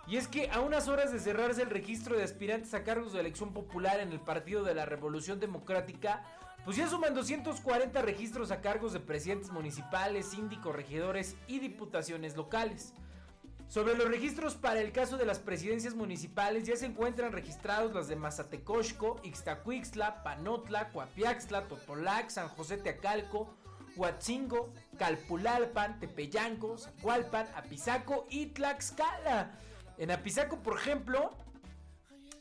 Y 0.06 0.18
es 0.18 0.28
que 0.28 0.50
a 0.50 0.60
unas 0.60 0.88
horas 0.88 1.10
de 1.10 1.20
cerrarse 1.20 1.62
el 1.62 1.70
registro 1.70 2.18
de 2.18 2.24
aspirantes 2.24 2.74
a 2.74 2.84
cargos 2.84 3.14
de 3.14 3.20
elección 3.20 3.54
popular 3.54 4.00
en 4.00 4.12
el 4.12 4.20
Partido 4.20 4.62
de 4.62 4.74
la 4.74 4.84
Revolución 4.84 5.40
Democrática, 5.40 6.22
pues 6.64 6.78
ya 6.78 6.88
suman 6.88 7.14
240 7.14 8.00
registros 8.00 8.50
a 8.50 8.62
cargos 8.62 8.94
de 8.94 9.00
presidentes 9.00 9.50
municipales, 9.50 10.26
síndicos, 10.26 10.74
regidores 10.74 11.36
y 11.46 11.58
diputaciones 11.58 12.36
locales. 12.36 12.94
Sobre 13.68 13.94
los 13.96 14.08
registros 14.08 14.54
para 14.54 14.80
el 14.80 14.92
caso 14.92 15.16
de 15.16 15.26
las 15.26 15.38
presidencias 15.38 15.94
municipales 15.94 16.64
ya 16.64 16.76
se 16.76 16.86
encuentran 16.86 17.32
registrados 17.32 17.92
las 17.92 18.08
de 18.08 18.16
Mazatecoxco, 18.16 19.20
Ixtacuixtla, 19.24 20.22
Panotla, 20.22 20.90
Coapiaxtla, 20.90 21.68
Totolac, 21.68 22.30
San 22.30 22.48
José 22.48 22.78
Teacalco, 22.78 23.54
Huatzingo, 23.96 24.72
Calpulalpan, 24.98 25.98
Tepeyanco, 26.00 26.78
Zacualpan, 26.78 27.48
Apizaco 27.56 28.26
y 28.30 28.46
Tlaxcala. 28.46 29.58
En 29.98 30.10
Apizaco, 30.10 30.62
por 30.62 30.78
ejemplo, 30.78 31.30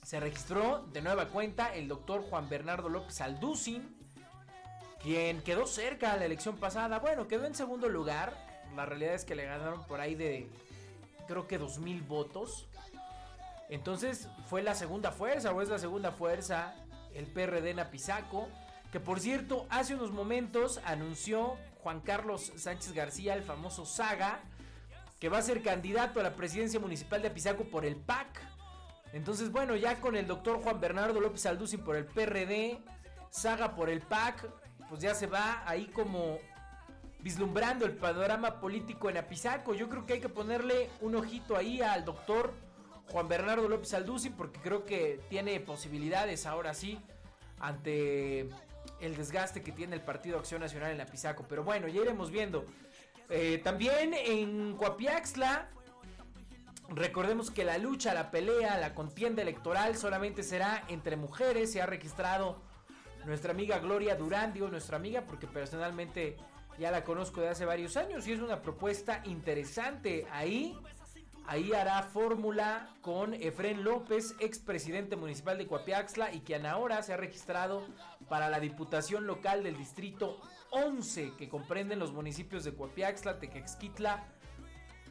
se 0.03 0.19
registró 0.19 0.85
de 0.93 1.01
nueva 1.01 1.29
cuenta 1.29 1.73
el 1.73 1.87
doctor 1.87 2.21
Juan 2.21 2.49
Bernardo 2.49 2.89
López 2.89 3.21
Alducin, 3.21 4.02
quien 5.03 5.41
quedó 5.41 5.67
cerca 5.67 6.13
a 6.13 6.17
la 6.17 6.25
elección 6.25 6.57
pasada. 6.57 6.99
Bueno, 6.99 7.27
quedó 7.27 7.45
en 7.45 7.53
segundo 7.53 7.89
lugar. 7.89 8.33
La 8.75 8.85
realidad 8.85 9.13
es 9.13 9.25
que 9.25 9.35
le 9.35 9.45
ganaron 9.45 9.85
por 9.85 9.99
ahí 9.99 10.15
de, 10.15 10.49
creo 11.27 11.45
que 11.45 11.59
2.000 11.59 12.07
votos. 12.07 12.67
Entonces 13.69 14.29
fue 14.49 14.63
la 14.63 14.75
segunda 14.75 15.11
fuerza, 15.11 15.51
o 15.51 15.61
es 15.61 15.69
la 15.69 15.77
segunda 15.77 16.11
fuerza, 16.11 16.73
el 17.13 17.27
PRD 17.27 17.71
en 17.71 17.79
Apizaco. 17.81 18.47
Que 18.91 18.99
por 18.99 19.19
cierto, 19.19 19.67
hace 19.69 19.95
unos 19.95 20.11
momentos 20.11 20.79
anunció 20.85 21.57
Juan 21.81 21.99
Carlos 21.99 22.53
Sánchez 22.55 22.93
García, 22.93 23.33
el 23.33 23.43
famoso 23.43 23.85
Saga, 23.85 24.39
que 25.19 25.29
va 25.29 25.39
a 25.39 25.41
ser 25.41 25.61
candidato 25.61 26.19
a 26.19 26.23
la 26.23 26.35
presidencia 26.35 26.79
municipal 26.79 27.21
de 27.21 27.27
Apizaco 27.27 27.65
por 27.65 27.85
el 27.85 27.97
PAC. 27.97 28.41
Entonces, 29.11 29.51
bueno, 29.51 29.75
ya 29.75 29.99
con 29.99 30.15
el 30.15 30.27
doctor 30.27 30.61
Juan 30.61 30.79
Bernardo 30.79 31.19
López 31.19 31.45
Alducin 31.45 31.83
por 31.83 31.95
el 31.95 32.05
PRD, 32.05 32.79
Saga 33.29 33.75
por 33.75 33.89
el 33.89 34.01
PAC, 34.01 34.47
pues 34.89 35.01
ya 35.01 35.13
se 35.15 35.27
va 35.27 35.63
ahí 35.65 35.85
como 35.87 36.39
vislumbrando 37.19 37.85
el 37.85 37.93
panorama 37.93 38.59
político 38.59 39.09
en 39.09 39.17
Apizaco. 39.17 39.73
Yo 39.73 39.89
creo 39.89 40.05
que 40.05 40.13
hay 40.13 40.19
que 40.19 40.29
ponerle 40.29 40.89
un 41.01 41.15
ojito 41.15 41.55
ahí 41.55 41.81
al 41.81 42.03
doctor 42.03 42.53
Juan 43.11 43.27
Bernardo 43.27 43.67
López 43.69 43.93
Alducin 43.93 44.33
porque 44.33 44.59
creo 44.59 44.85
que 44.85 45.21
tiene 45.29 45.59
posibilidades 45.59 46.45
ahora 46.45 46.73
sí 46.73 46.99
ante 47.59 48.49
el 48.99 49.15
desgaste 49.15 49.61
que 49.61 49.71
tiene 49.71 49.95
el 49.95 50.01
Partido 50.01 50.37
Acción 50.37 50.61
Nacional 50.61 50.91
en 50.91 51.01
Apizaco. 51.01 51.45
Pero 51.47 51.63
bueno, 51.63 51.87
ya 51.87 52.01
iremos 52.01 52.29
viendo. 52.29 52.65
Eh, 53.29 53.61
también 53.63 54.13
en 54.13 54.75
Coapiaxtla, 54.75 55.69
recordemos 56.89 57.51
que 57.51 57.63
la 57.63 57.77
lucha, 57.77 58.13
la 58.13 58.31
pelea, 58.31 58.77
la 58.77 58.93
contienda 58.93 59.41
electoral 59.41 59.95
solamente 59.95 60.43
será 60.43 60.83
entre 60.89 61.15
mujeres. 61.15 61.71
Se 61.71 61.81
ha 61.81 61.85
registrado 61.85 62.61
nuestra 63.25 63.51
amiga 63.51 63.79
Gloria 63.79 64.15
Durán, 64.15 64.53
digo 64.53 64.67
nuestra 64.67 64.97
amiga 64.97 65.21
porque 65.21 65.47
personalmente 65.47 66.37
ya 66.77 66.91
la 66.91 67.03
conozco 67.03 67.41
de 67.41 67.49
hace 67.49 67.65
varios 67.65 67.97
años 67.97 68.27
y 68.27 68.33
es 68.33 68.39
una 68.39 68.61
propuesta 68.61 69.21
interesante. 69.25 70.27
Ahí, 70.31 70.77
ahí 71.45 71.73
hará 71.73 72.01
fórmula 72.03 72.89
con 73.01 73.33
Efren 73.33 73.83
López, 73.83 74.35
expresidente 74.39 75.15
municipal 75.15 75.57
de 75.57 75.67
Coapiaxtla 75.67 76.33
y 76.33 76.41
quien 76.41 76.65
ahora 76.65 77.01
se 77.03 77.13
ha 77.13 77.17
registrado 77.17 77.85
para 78.27 78.49
la 78.49 78.59
diputación 78.59 79.27
local 79.27 79.63
del 79.63 79.77
distrito 79.77 80.39
11 80.71 81.33
que 81.37 81.49
comprenden 81.49 81.99
los 81.99 82.11
municipios 82.11 82.63
de 82.63 82.73
Coapiaxtla, 82.73 83.39
Tequexquitla, 83.39 84.23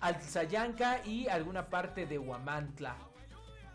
Alzayanca 0.00 1.04
y 1.04 1.28
alguna 1.28 1.68
parte 1.68 2.06
de 2.06 2.18
Huamantla. 2.18 3.11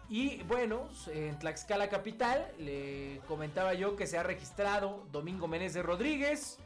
Y 0.09 0.41
bueno, 0.43 0.87
en 1.07 1.37
Tlaxcala 1.37 1.89
Capital 1.89 2.49
le 2.59 3.19
comentaba 3.27 3.73
yo 3.73 3.97
que 3.97 4.07
se 4.07 4.17
ha 4.17 4.23
registrado 4.23 5.05
Domingo 5.11 5.47
Menéndez 5.47 5.83
Rodríguez, 5.83 6.59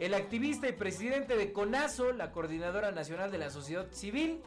el 0.00 0.14
activista 0.14 0.68
y 0.68 0.72
presidente 0.72 1.36
de 1.36 1.52
CONASO, 1.52 2.12
la 2.12 2.32
coordinadora 2.32 2.90
nacional 2.90 3.30
de 3.30 3.38
la 3.38 3.50
sociedad 3.50 3.86
civil. 3.92 4.42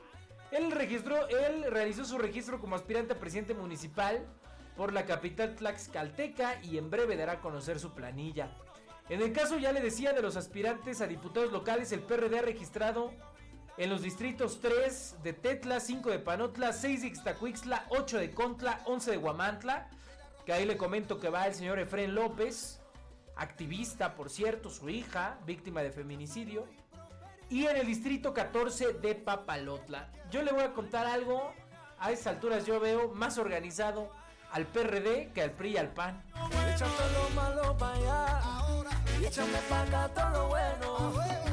Él 0.51 0.71
registró, 0.71 1.29
él 1.29 1.63
realizó 1.69 2.03
su 2.03 2.17
registro 2.17 2.59
como 2.59 2.75
aspirante 2.75 3.13
a 3.13 3.19
presidente 3.19 3.53
municipal 3.53 4.25
por 4.75 4.91
la 4.91 5.05
capital 5.05 5.55
Tlaxcalteca 5.55 6.61
y 6.61 6.77
en 6.77 6.89
breve 6.89 7.15
dará 7.15 7.33
a 7.33 7.39
conocer 7.39 7.79
su 7.79 7.93
planilla. 7.93 8.51
En 9.07 9.21
el 9.21 9.31
caso 9.31 9.57
ya 9.57 9.71
le 9.71 9.81
decía 9.81 10.11
de 10.11 10.21
los 10.21 10.35
aspirantes 10.35 10.99
a 10.99 11.07
diputados 11.07 11.53
locales, 11.53 11.91
el 11.93 12.01
PRD 12.01 12.39
ha 12.39 12.41
registrado 12.41 13.11
en 13.77 13.89
los 13.89 14.01
distritos 14.01 14.59
3 14.61 15.15
de 15.23 15.33
Tetla, 15.33 15.79
5 15.79 16.09
de 16.09 16.19
Panotla, 16.19 16.73
6 16.73 17.01
de 17.01 17.07
Ixtacuixtla, 17.07 17.85
8 17.89 18.17
de 18.17 18.31
Contla, 18.31 18.81
11 18.85 19.11
de 19.11 19.17
Guamantla. 19.17 19.87
Que 20.45 20.53
ahí 20.53 20.65
le 20.65 20.77
comento 20.77 21.19
que 21.19 21.29
va 21.29 21.47
el 21.47 21.53
señor 21.53 21.79
Efren 21.79 22.15
López, 22.15 22.79
activista, 23.35 24.15
por 24.15 24.29
cierto, 24.29 24.69
su 24.69 24.89
hija, 24.89 25.37
víctima 25.45 25.81
de 25.81 25.91
feminicidio. 25.91 26.67
y 27.49 27.67
en 27.67 27.75
el 27.75 27.85
distrito 27.85 28.33
14 28.33 28.93
de 28.93 29.13
Papalotla. 29.13 30.09
Yo 30.31 30.41
le 30.41 30.53
voy 30.53 30.63
a 30.63 30.71
contar 30.71 31.05
algo, 31.05 31.53
a 31.99 32.11
estas 32.11 32.35
alturas 32.35 32.65
yo 32.65 32.79
veo 32.79 33.09
más 33.13 33.37
organizado 33.37 34.09
al 34.53 34.65
PRD 34.67 35.31
que 35.33 35.41
al 35.41 35.51
PRI 35.51 35.71
y 35.71 35.77
al 35.77 35.89
PAN. 35.89 36.23
Echa 36.73 36.85
todo 36.85 37.23
lo 37.23 37.29
malo 37.35 37.77
para 37.77 37.95
allá. 37.95 38.41
Échame 39.21 39.57
para 39.69 39.81
acá 39.81 40.13
todo 40.13 40.29
lo 40.29 40.47
bueno. 40.47 41.50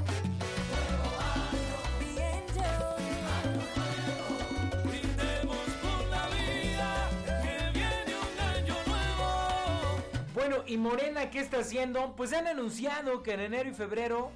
Bueno, 10.49 10.65
¿y 10.67 10.79
Morena 10.79 11.29
qué 11.29 11.41
está 11.41 11.59
haciendo? 11.59 12.17
Pues 12.17 12.33
han 12.33 12.47
anunciado 12.47 13.23
que 13.23 13.35
en 13.35 13.41
enero 13.41 13.69
y 13.69 13.75
febrero 13.75 14.31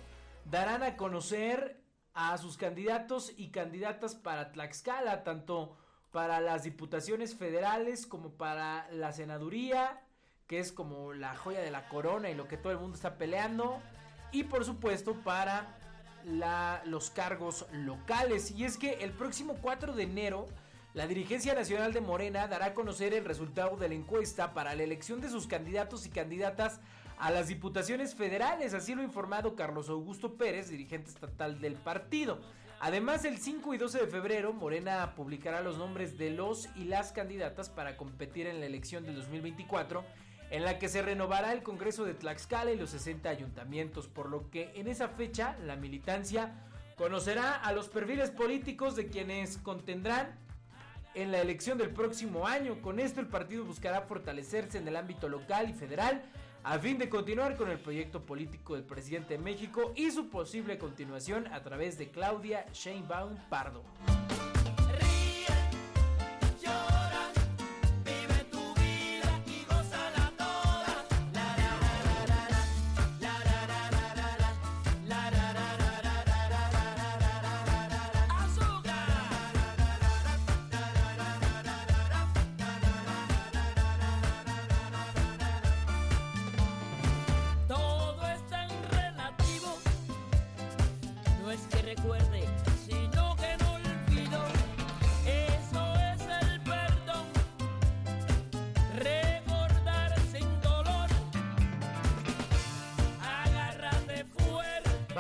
darán 0.45 0.83
a 0.83 0.99
conocer 0.99 1.81
a 2.12 2.37
sus 2.37 2.59
candidatos 2.59 3.33
y 3.35 3.49
candidatas 3.49 4.14
para 4.14 4.52
Tlaxcala, 4.52 5.25
tanto 5.25 5.75
para 6.11 6.42
las 6.42 6.64
diputaciones 6.64 7.35
federales 7.35 8.07
como 8.07 8.33
para 8.33 8.90
la 8.90 9.12
senaduría, 9.12 10.02
que 10.47 10.59
es 10.59 10.71
como 10.71 11.14
la 11.14 11.35
joya 11.35 11.61
de 11.61 11.71
la 11.71 11.88
corona 11.88 12.28
y 12.28 12.35
lo 12.35 12.47
que 12.47 12.59
todo 12.59 12.75
el 12.75 12.78
mundo 12.78 12.95
está 12.95 13.16
peleando, 13.16 13.81
y 14.33 14.45
por 14.45 14.66
supuesto 14.66 15.14
para 15.14 15.78
los 16.85 17.09
cargos 17.09 17.64
locales. 17.73 18.50
Y 18.50 18.66
es 18.66 18.76
que 18.76 19.02
el 19.02 19.12
próximo 19.12 19.57
4 19.62 19.95
de 19.95 20.02
enero, 20.02 20.47
la 20.94 21.06
dirigencia 21.06 21.54
nacional 21.54 21.94
de 21.94 22.02
Morena 22.02 22.46
dará 22.49 22.66
a 22.66 22.75
conocer 22.75 23.14
el 23.14 23.25
resultado 23.25 23.76
de 23.78 23.88
la 23.88 23.94
encuesta 23.94 24.52
para 24.52 24.75
la 24.75 24.82
elección 24.82 25.22
de 25.22 25.30
sus 25.30 25.46
candidatos 25.46 26.04
y 26.04 26.11
candidatas 26.11 26.80
a 27.18 27.30
las 27.30 27.49
diputaciones 27.49 28.14
federales, 28.14 28.75
así 28.75 28.94
lo 28.94 29.00
ha 29.00 29.04
informado 29.04 29.56
Carlos 29.56 29.88
Augusto 29.88 30.34
Pérez, 30.34 30.68
dirigente 30.68 31.08
estatal 31.08 31.61
del 31.61 31.76
partido. 31.76 32.40
Además, 32.78 33.25
el 33.25 33.38
5 33.38 33.72
y 33.72 33.78
12 33.78 34.00
de 34.00 34.06
febrero, 34.06 34.52
Morena 34.52 35.14
publicará 35.14 35.62
los 35.62 35.78
nombres 35.78 36.18
de 36.18 36.30
los 36.30 36.68
y 36.76 36.84
las 36.84 37.12
candidatas 37.12 37.70
para 37.70 37.96
competir 37.96 38.46
en 38.46 38.61
la 38.61 38.66
elección 38.66 39.04
del 39.04 39.14
2024, 39.14 40.04
en 40.50 40.64
la 40.64 40.78
que 40.78 40.90
se 40.90 41.00
renovará 41.00 41.52
el 41.52 41.62
Congreso 41.62 42.04
de 42.04 42.12
Tlaxcala 42.12 42.72
y 42.72 42.76
los 42.76 42.90
60 42.90 43.30
ayuntamientos, 43.30 44.08
por 44.08 44.28
lo 44.28 44.50
que 44.50 44.72
en 44.75 44.88
esa 44.88 45.08
fecha 45.08 45.56
la 45.64 45.76
militancia 45.76 46.52
conocerá 46.96 47.54
a 47.54 47.72
los 47.72 47.88
perfiles 47.88 48.30
políticos 48.30 48.94
de 48.94 49.06
quienes 49.06 49.56
contendrán 49.56 50.38
en 51.14 51.33
la 51.33 51.40
elección 51.40 51.78
del 51.78 51.90
próximo 51.90 52.47
año. 52.47 52.81
Con 52.81 53.00
esto 53.00 53.21
el 53.21 53.26
partido 53.26 53.64
buscará 53.64 54.02
fortalecerse 54.02 54.78
en 54.78 54.88
el 54.88 54.97
ámbito 54.97 55.28
local 55.28 55.71
y 55.71 55.75
federal 55.75 56.23
a 56.64 56.78
fin 56.78 56.99
de 56.99 57.09
continuar 57.09 57.57
con 57.57 57.71
el 57.71 57.78
proyecto 57.78 58.25
político 58.25 58.75
del 58.75 58.85
presidente 58.85 59.37
de 59.37 59.42
México 59.42 59.92
y 59.97 60.11
su 60.11 60.28
posible 60.28 60.78
continuación 60.78 61.47
a 61.49 61.62
través 61.62 61.99
de 61.99 62.11
Claudia 62.11 62.66
Sheinbaum 62.73 63.37
Pardo. 63.49 63.83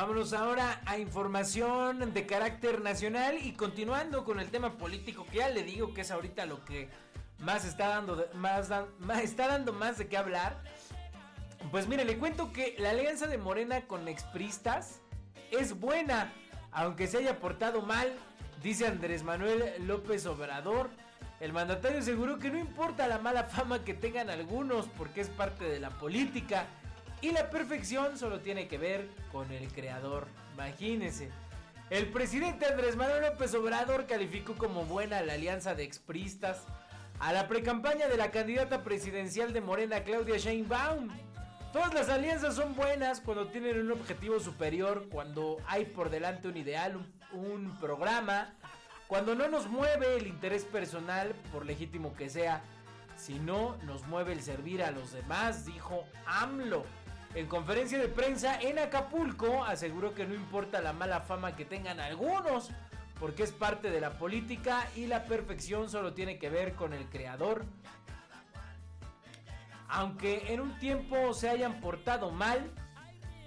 Vámonos 0.02 0.32
ahora 0.32 0.80
a 0.84 0.98
información 0.98 2.12
de 2.12 2.26
carácter 2.26 2.80
nacional 2.80 3.38
y 3.40 3.52
continuando 3.52 4.24
con 4.24 4.40
el 4.40 4.50
tema 4.50 4.76
político 4.76 5.24
que 5.30 5.38
ya 5.38 5.48
le 5.48 5.62
digo 5.62 5.94
que 5.94 6.00
es 6.00 6.10
ahorita 6.10 6.44
lo 6.44 6.64
que 6.64 6.88
más 7.38 7.64
está 7.64 7.86
dando 7.86 8.26
más, 8.34 8.68
más- 8.98 9.22
está 9.22 9.46
dando 9.46 9.72
más 9.72 9.98
de 9.98 10.08
qué 10.08 10.16
hablar. 10.16 10.60
Pues 11.70 11.86
mire, 11.86 12.04
le 12.04 12.18
cuento 12.18 12.52
que 12.52 12.74
la 12.80 12.90
alianza 12.90 13.28
de 13.28 13.38
Morena 13.38 13.82
con 13.82 14.08
expristas 14.08 15.00
es 15.52 15.78
buena, 15.78 16.32
aunque 16.72 17.06
se 17.06 17.18
haya 17.18 17.38
portado 17.38 17.80
mal, 17.82 18.12
dice 18.60 18.88
Andrés 18.88 19.22
Manuel 19.22 19.86
López 19.86 20.26
Obrador. 20.26 20.90
El 21.38 21.52
mandatario 21.52 22.00
aseguró 22.00 22.40
que 22.40 22.50
no 22.50 22.58
importa 22.58 23.06
la 23.06 23.18
mala 23.20 23.44
fama 23.44 23.84
que 23.84 23.94
tengan 23.94 24.30
algunos 24.30 24.88
porque 24.98 25.20
es 25.20 25.28
parte 25.28 25.62
de 25.62 25.78
la 25.78 25.90
política 25.90 26.66
y 27.22 27.30
la 27.30 27.48
perfección 27.48 28.18
solo 28.18 28.40
tiene 28.40 28.68
que 28.68 28.76
ver 28.76 29.08
con 29.30 29.50
el 29.52 29.72
creador. 29.72 30.26
Imagínense. 30.54 31.30
El 31.88 32.08
presidente 32.08 32.66
Andrés 32.66 32.96
Manuel 32.96 33.22
López 33.22 33.54
Obrador 33.54 34.06
calificó 34.06 34.54
como 34.54 34.84
buena 34.84 35.22
la 35.22 35.34
alianza 35.34 35.74
de 35.74 35.84
expristas 35.84 36.64
a 37.20 37.32
la 37.32 37.48
precampaña 37.48 38.08
de 38.08 38.16
la 38.16 38.30
candidata 38.30 38.82
presidencial 38.82 39.52
de 39.52 39.60
Morena 39.60 40.02
Claudia 40.02 40.36
Sheinbaum. 40.36 41.08
Todas 41.72 41.94
las 41.94 42.08
alianzas 42.08 42.56
son 42.56 42.74
buenas 42.74 43.20
cuando 43.20 43.46
tienen 43.46 43.80
un 43.80 43.92
objetivo 43.92 44.40
superior, 44.40 45.06
cuando 45.08 45.58
hay 45.66 45.84
por 45.84 46.10
delante 46.10 46.48
un 46.48 46.56
ideal, 46.56 46.96
un, 46.96 47.40
un 47.40 47.78
programa, 47.78 48.52
cuando 49.06 49.34
no 49.34 49.48
nos 49.48 49.68
mueve 49.68 50.16
el 50.16 50.26
interés 50.26 50.64
personal, 50.64 51.34
por 51.52 51.66
legítimo 51.66 52.14
que 52.14 52.28
sea, 52.28 52.62
sino 53.16 53.76
nos 53.84 54.06
mueve 54.06 54.32
el 54.32 54.42
servir 54.42 54.82
a 54.82 54.90
los 54.90 55.12
demás, 55.12 55.64
dijo 55.66 56.04
AMLO. 56.26 56.84
En 57.34 57.46
conferencia 57.46 57.98
de 57.98 58.08
prensa 58.08 58.60
en 58.60 58.78
Acapulco 58.78 59.64
aseguró 59.64 60.14
que 60.14 60.26
no 60.26 60.34
importa 60.34 60.82
la 60.82 60.92
mala 60.92 61.20
fama 61.20 61.56
que 61.56 61.64
tengan 61.64 61.98
algunos, 61.98 62.70
porque 63.18 63.42
es 63.42 63.52
parte 63.52 63.90
de 63.90 64.00
la 64.02 64.18
política 64.18 64.86
y 64.96 65.06
la 65.06 65.24
perfección 65.24 65.88
solo 65.88 66.12
tiene 66.12 66.38
que 66.38 66.50
ver 66.50 66.74
con 66.74 66.92
el 66.92 67.06
creador. 67.06 67.64
Aunque 69.88 70.52
en 70.52 70.60
un 70.60 70.78
tiempo 70.78 71.32
se 71.32 71.48
hayan 71.48 71.80
portado 71.80 72.30
mal, 72.30 72.70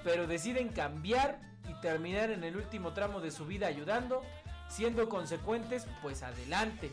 pero 0.04 0.26
deciden 0.26 0.70
cambiar 0.70 1.40
y 1.70 1.74
terminar 1.82 2.32
en 2.32 2.44
el 2.44 2.56
último 2.56 2.92
tramo 2.94 3.20
de 3.20 3.30
su 3.30 3.46
vida 3.46 3.68
ayudando, 3.68 4.24
siendo 4.68 5.10
consecuentes, 5.10 5.88
pues 6.02 6.24
adelante. 6.24 6.92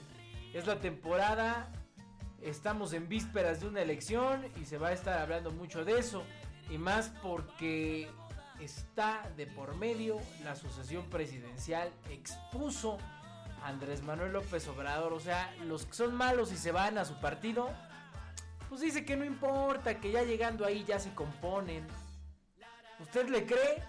Es 0.52 0.66
la 0.66 0.78
temporada, 0.78 1.70
estamos 2.42 2.92
en 2.92 3.08
vísperas 3.08 3.60
de 3.60 3.68
una 3.68 3.80
elección 3.80 4.44
y 4.60 4.66
se 4.66 4.76
va 4.76 4.88
a 4.88 4.92
estar 4.92 5.18
hablando 5.18 5.50
mucho 5.52 5.86
de 5.86 5.98
eso. 5.98 6.22
Y 6.70 6.78
más 6.78 7.12
porque 7.22 8.10
está 8.60 9.28
de 9.36 9.46
por 9.46 9.76
medio 9.76 10.18
la 10.44 10.54
sucesión 10.54 11.04
presidencial 11.10 11.90
expuso 12.10 12.98
a 13.62 13.68
Andrés 13.68 14.02
Manuel 14.02 14.32
López 14.32 14.66
Obrador. 14.68 15.12
O 15.12 15.20
sea, 15.20 15.54
los 15.64 15.86
que 15.86 15.94
son 15.94 16.14
malos 16.14 16.52
y 16.52 16.56
se 16.56 16.72
van 16.72 16.98
a 16.98 17.04
su 17.04 17.20
partido, 17.20 17.70
pues 18.68 18.80
dice 18.80 19.04
que 19.04 19.16
no 19.16 19.24
importa, 19.24 20.00
que 20.00 20.12
ya 20.12 20.22
llegando 20.22 20.64
ahí 20.64 20.84
ya 20.84 20.98
se 20.98 21.14
componen. 21.14 21.86
¿Usted 23.00 23.28
le 23.28 23.44
cree? 23.44 23.82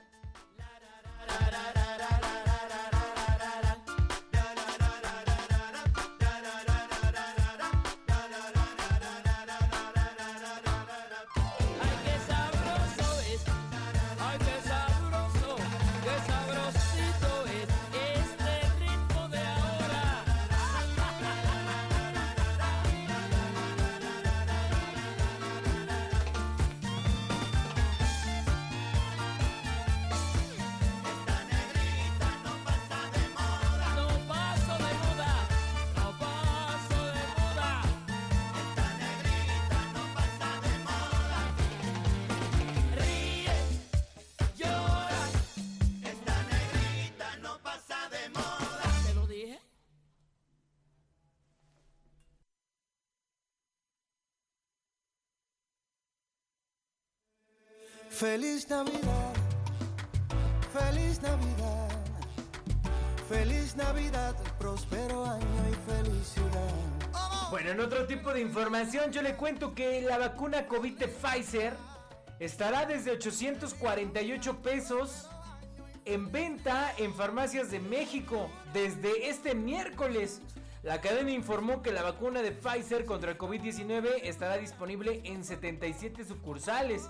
Feliz 58.14 58.70
Navidad, 58.70 59.34
feliz 60.72 61.20
Navidad. 61.24 61.90
Feliz 63.28 63.76
Navidad, 63.76 64.36
próspero 64.60 65.26
año 65.26 65.46
y 65.72 65.92
felicidad. 65.92 67.50
Bueno, 67.50 67.72
en 67.72 67.80
otro 67.80 68.06
tipo 68.06 68.32
de 68.32 68.40
información 68.40 69.12
yo 69.12 69.24
le 69.24 69.34
cuento 69.36 69.74
que 69.74 70.04
la 70.04 70.20
vacuna 70.20 70.68
COVID 70.68 70.94
de 71.00 71.08
Pfizer 71.08 71.74
estará 72.40 72.86
desde 72.86 73.10
848 73.10 74.62
pesos 74.62 75.28
en 76.06 76.32
venta 76.32 76.94
en 77.00 77.16
farmacias 77.16 77.72
de 77.72 77.80
México 77.80 78.48
desde 78.74 79.28
este 79.28 79.56
miércoles. 79.56 80.40
La 80.84 81.02
cadena 81.02 81.32
informó 81.32 81.82
que 81.82 81.92
la 81.92 82.04
vacuna 82.04 82.44
de 82.44 82.52
Pfizer 82.52 83.06
contra 83.06 83.32
el 83.32 83.40
COVID-19 83.40 84.20
estará 84.22 84.58
disponible 84.58 85.22
en 85.24 85.44
77 85.44 86.26
sucursales. 86.26 87.10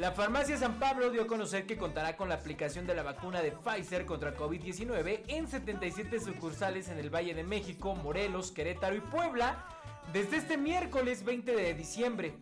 La 0.00 0.12
farmacia 0.12 0.56
San 0.56 0.78
Pablo 0.78 1.10
dio 1.10 1.24
a 1.24 1.26
conocer 1.26 1.66
que 1.66 1.76
contará 1.76 2.16
con 2.16 2.30
la 2.30 2.36
aplicación 2.36 2.86
de 2.86 2.94
la 2.94 3.02
vacuna 3.02 3.42
de 3.42 3.52
Pfizer 3.52 4.06
contra 4.06 4.34
COVID-19 4.34 5.24
en 5.26 5.46
77 5.46 6.20
sucursales 6.20 6.88
en 6.88 6.98
el 6.98 7.14
Valle 7.14 7.34
de 7.34 7.44
México, 7.44 7.94
Morelos, 7.94 8.50
Querétaro 8.50 8.96
y 8.96 9.00
Puebla 9.00 9.62
desde 10.10 10.38
este 10.38 10.56
miércoles 10.56 11.22
20 11.22 11.54
de 11.54 11.74
diciembre 11.74 12.32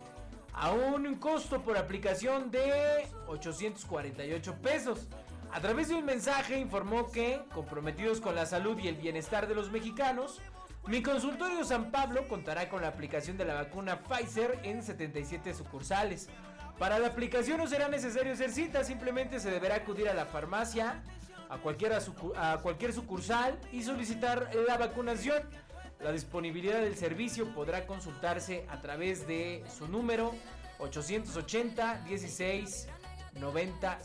a 0.52 0.70
un 0.70 1.16
costo 1.16 1.60
por 1.62 1.76
aplicación 1.76 2.52
de 2.52 3.08
848 3.26 4.54
pesos. 4.62 5.08
A 5.50 5.60
través 5.60 5.88
de 5.88 5.96
un 5.96 6.04
mensaje 6.04 6.60
informó 6.60 7.10
que, 7.10 7.40
comprometidos 7.52 8.20
con 8.20 8.36
la 8.36 8.46
salud 8.46 8.78
y 8.78 8.86
el 8.86 8.94
bienestar 8.94 9.48
de 9.48 9.56
los 9.56 9.72
mexicanos, 9.72 10.40
mi 10.86 11.02
consultorio 11.02 11.64
San 11.64 11.90
Pablo 11.90 12.28
contará 12.28 12.68
con 12.68 12.82
la 12.82 12.88
aplicación 12.88 13.36
de 13.36 13.46
la 13.46 13.54
vacuna 13.54 14.04
Pfizer 14.04 14.60
en 14.62 14.84
77 14.84 15.54
sucursales. 15.54 16.28
Para 16.78 16.98
la 17.00 17.08
aplicación 17.08 17.58
no 17.58 17.66
será 17.66 17.88
necesario 17.88 18.32
hacer 18.32 18.52
cita, 18.52 18.84
simplemente 18.84 19.40
se 19.40 19.50
deberá 19.50 19.76
acudir 19.76 20.08
a 20.08 20.14
la 20.14 20.26
farmacia, 20.26 21.02
a 21.48 21.58
cualquier, 21.58 21.92
a 21.92 22.58
cualquier 22.62 22.92
sucursal 22.92 23.58
y 23.72 23.82
solicitar 23.82 24.50
la 24.66 24.78
vacunación. 24.78 25.42
La 26.00 26.12
disponibilidad 26.12 26.80
del 26.80 26.96
servicio 26.96 27.52
podrá 27.52 27.84
consultarse 27.84 28.64
a 28.68 28.80
través 28.80 29.26
de 29.26 29.64
su 29.76 29.88
número 29.88 30.32
880 30.78 32.02
16 32.06 32.88
90 33.34 33.98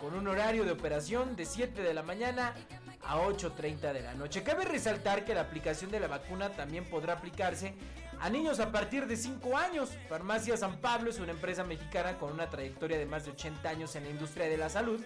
con 0.00 0.14
un 0.14 0.28
horario 0.28 0.64
de 0.64 0.72
operación 0.72 1.36
de 1.36 1.46
7 1.46 1.82
de 1.82 1.94
la 1.94 2.02
mañana 2.02 2.54
a 3.02 3.18
8.30 3.18 3.92
de 3.92 4.02
la 4.02 4.14
noche. 4.14 4.42
Cabe 4.42 4.64
resaltar 4.64 5.24
que 5.24 5.34
la 5.34 5.42
aplicación 5.42 5.90
de 5.90 6.00
la 6.00 6.08
vacuna 6.08 6.50
también 6.50 6.84
podrá 6.84 7.14
aplicarse 7.14 7.74
a 8.20 8.30
niños 8.30 8.60
a 8.60 8.72
partir 8.72 9.06
de 9.06 9.16
5 9.16 9.56
años. 9.56 9.90
Farmacia 10.08 10.56
San 10.56 10.80
Pablo 10.80 11.10
es 11.10 11.18
una 11.18 11.32
empresa 11.32 11.64
mexicana 11.64 12.18
con 12.18 12.32
una 12.32 12.48
trayectoria 12.50 12.98
de 12.98 13.06
más 13.06 13.24
de 13.24 13.32
80 13.32 13.68
años 13.68 13.96
en 13.96 14.04
la 14.04 14.10
industria 14.10 14.46
de 14.46 14.56
la 14.56 14.68
salud 14.68 15.00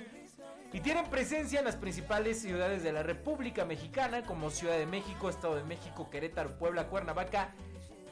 y 0.72 0.80
tienen 0.80 1.04
presencia 1.10 1.58
en 1.58 1.66
las 1.66 1.76
principales 1.76 2.40
ciudades 2.40 2.82
de 2.82 2.92
la 2.92 3.02
República 3.02 3.64
Mexicana 3.64 4.22
como 4.22 4.50
Ciudad 4.50 4.78
de 4.78 4.86
México, 4.86 5.28
Estado 5.28 5.56
de 5.56 5.64
México, 5.64 6.08
Querétaro, 6.08 6.58
Puebla, 6.58 6.86
Cuernavaca 6.86 7.54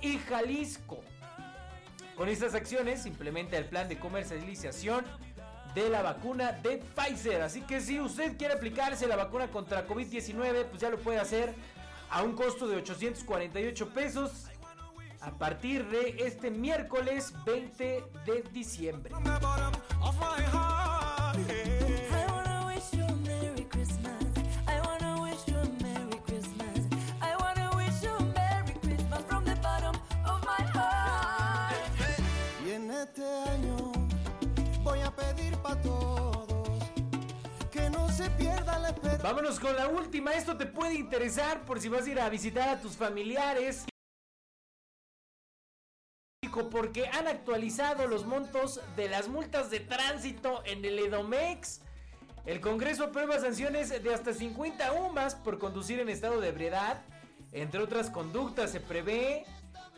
y 0.02 0.18
Jalisco. 0.18 1.00
Con 2.16 2.28
estas 2.28 2.54
acciones 2.54 3.06
implementa 3.06 3.56
el 3.56 3.64
plan 3.64 3.88
de 3.88 3.98
comercialización 3.98 5.06
de 5.74 5.88
la 5.88 6.02
vacuna 6.02 6.52
de 6.52 6.82
Pfizer. 6.94 7.40
Así 7.40 7.62
que 7.62 7.80
si 7.80 7.98
usted 7.98 8.36
quiere 8.36 8.54
aplicarse 8.54 9.06
la 9.06 9.16
vacuna 9.16 9.48
contra 9.48 9.86
COVID-19, 9.86 10.66
pues 10.66 10.82
ya 10.82 10.90
lo 10.90 10.98
puede 10.98 11.18
hacer 11.18 11.54
a 12.10 12.22
un 12.22 12.34
costo 12.34 12.68
de 12.68 12.76
848 12.76 13.88
pesos 13.94 14.49
a 15.20 15.30
partir 15.30 15.86
de 15.88 16.16
este 16.24 16.50
miércoles 16.50 17.32
20 17.44 18.04
de 18.26 18.42
diciembre. 18.52 19.10
From 19.10 19.24
the 19.24 19.38
bottom 19.40 19.72
of 20.02 20.16
my 20.18 20.42
heart, 20.52 21.38
yeah. 21.48 22.26
I 22.26 22.30
wanna 22.30 22.66
wish 22.66 22.92
you 22.92 23.04
a 23.04 23.12
Merry 23.26 23.64
Christmas. 23.64 24.24
I 24.66 24.80
wanna 24.80 25.20
wish 25.22 25.46
you 25.46 25.56
a 25.56 25.82
Merry 25.82 26.18
Christmas. 26.24 26.86
I 27.20 27.36
wanna 27.36 27.70
wish 27.76 28.02
you 28.02 28.10
a 28.10 28.22
Merry 28.34 28.74
Christmas 28.80 29.22
from 29.26 29.44
the 29.44 29.56
bottom 29.56 29.96
of 30.24 30.44
my 30.44 30.64
heart. 30.72 31.76
Y 32.66 32.72
en 32.72 32.90
este. 32.90 33.50
Vámonos 39.22 39.60
con 39.60 39.76
la 39.76 39.86
última. 39.86 40.32
Esto 40.32 40.56
te 40.56 40.66
puede 40.66 40.94
interesar 40.94 41.60
por 41.64 41.78
si 41.78 41.88
vas 41.88 42.06
a 42.06 42.10
ir 42.10 42.20
a 42.20 42.28
visitar 42.28 42.68
a 42.68 42.80
tus 42.80 42.96
familiares. 42.96 43.89
Porque 46.80 47.08
han 47.08 47.28
actualizado 47.28 48.06
los 48.06 48.24
montos 48.24 48.80
de 48.96 49.10
las 49.10 49.28
multas 49.28 49.68
de 49.68 49.80
tránsito 49.80 50.62
en 50.64 50.82
el 50.82 50.98
Edomex. 50.98 51.82
El 52.46 52.62
Congreso 52.62 53.04
aprueba 53.04 53.38
sanciones 53.38 53.90
de 53.90 54.14
hasta 54.14 54.32
50 54.32 54.90
UMAS 54.94 55.34
por 55.34 55.58
conducir 55.58 56.00
en 56.00 56.08
estado 56.08 56.40
de 56.40 56.48
ebriedad. 56.48 57.02
Entre 57.52 57.82
otras 57.82 58.08
conductas, 58.08 58.70
se 58.70 58.80
prevé 58.80 59.44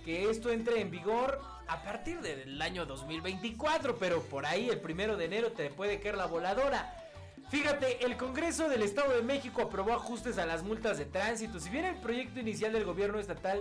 que 0.04 0.28
esto 0.28 0.50
entre 0.50 0.80
en 0.80 0.90
vigor 0.90 1.40
a 1.68 1.84
partir 1.84 2.20
del 2.20 2.60
año 2.60 2.84
2024, 2.84 3.94
pero 3.98 4.20
por 4.24 4.44
ahí 4.44 4.68
el 4.68 4.80
primero 4.80 5.16
de 5.16 5.26
enero 5.26 5.52
te 5.52 5.70
puede 5.70 6.00
caer 6.00 6.16
la 6.16 6.26
voladora. 6.26 6.98
Fíjate, 7.48 8.04
el 8.04 8.16
Congreso 8.16 8.68
del 8.68 8.82
Estado 8.82 9.12
de 9.12 9.22
México 9.22 9.62
aprobó 9.62 9.92
ajustes 9.92 10.36
a 10.36 10.46
las 10.46 10.64
multas 10.64 10.98
de 10.98 11.04
tránsito. 11.04 11.60
Si 11.60 11.70
bien 11.70 11.84
el 11.84 11.94
proyecto 12.00 12.40
inicial 12.40 12.72
del 12.72 12.84
gobierno 12.84 13.20
estatal 13.20 13.60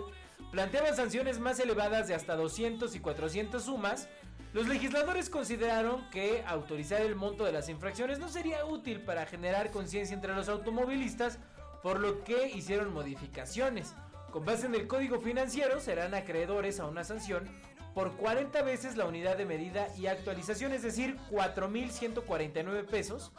planteaba 0.51 0.93
sanciones 0.93 1.39
más 1.39 1.59
elevadas 1.59 2.07
de 2.07 2.15
hasta 2.15 2.35
200 2.35 2.95
y 2.95 2.99
400 2.99 3.63
sumas, 3.63 4.07
los 4.53 4.67
legisladores 4.67 5.29
consideraron 5.29 6.09
que 6.09 6.43
autorizar 6.45 7.01
el 7.01 7.15
monto 7.15 7.45
de 7.45 7.53
las 7.53 7.69
infracciones 7.69 8.19
no 8.19 8.27
sería 8.27 8.65
útil 8.65 9.01
para 9.01 9.25
generar 9.25 9.71
conciencia 9.71 10.13
entre 10.13 10.35
los 10.35 10.49
automovilistas, 10.49 11.39
por 11.81 11.99
lo 11.99 12.23
que 12.23 12.49
hicieron 12.49 12.93
modificaciones. 12.93 13.93
Con 14.31 14.45
base 14.45 14.65
en 14.65 14.75
el 14.75 14.87
código 14.87 15.19
financiero, 15.21 15.79
serán 15.79 16.13
acreedores 16.13 16.79
a 16.79 16.85
una 16.85 17.03
sanción 17.03 17.49
por 17.93 18.15
40 18.17 18.61
veces 18.63 18.97
la 18.97 19.05
unidad 19.05 19.37
de 19.37 19.45
medida 19.45 19.87
y 19.97 20.07
actualización, 20.07 20.73
es 20.73 20.81
decir, 20.81 21.17
4.149 21.29 22.85
pesos, 22.85 23.31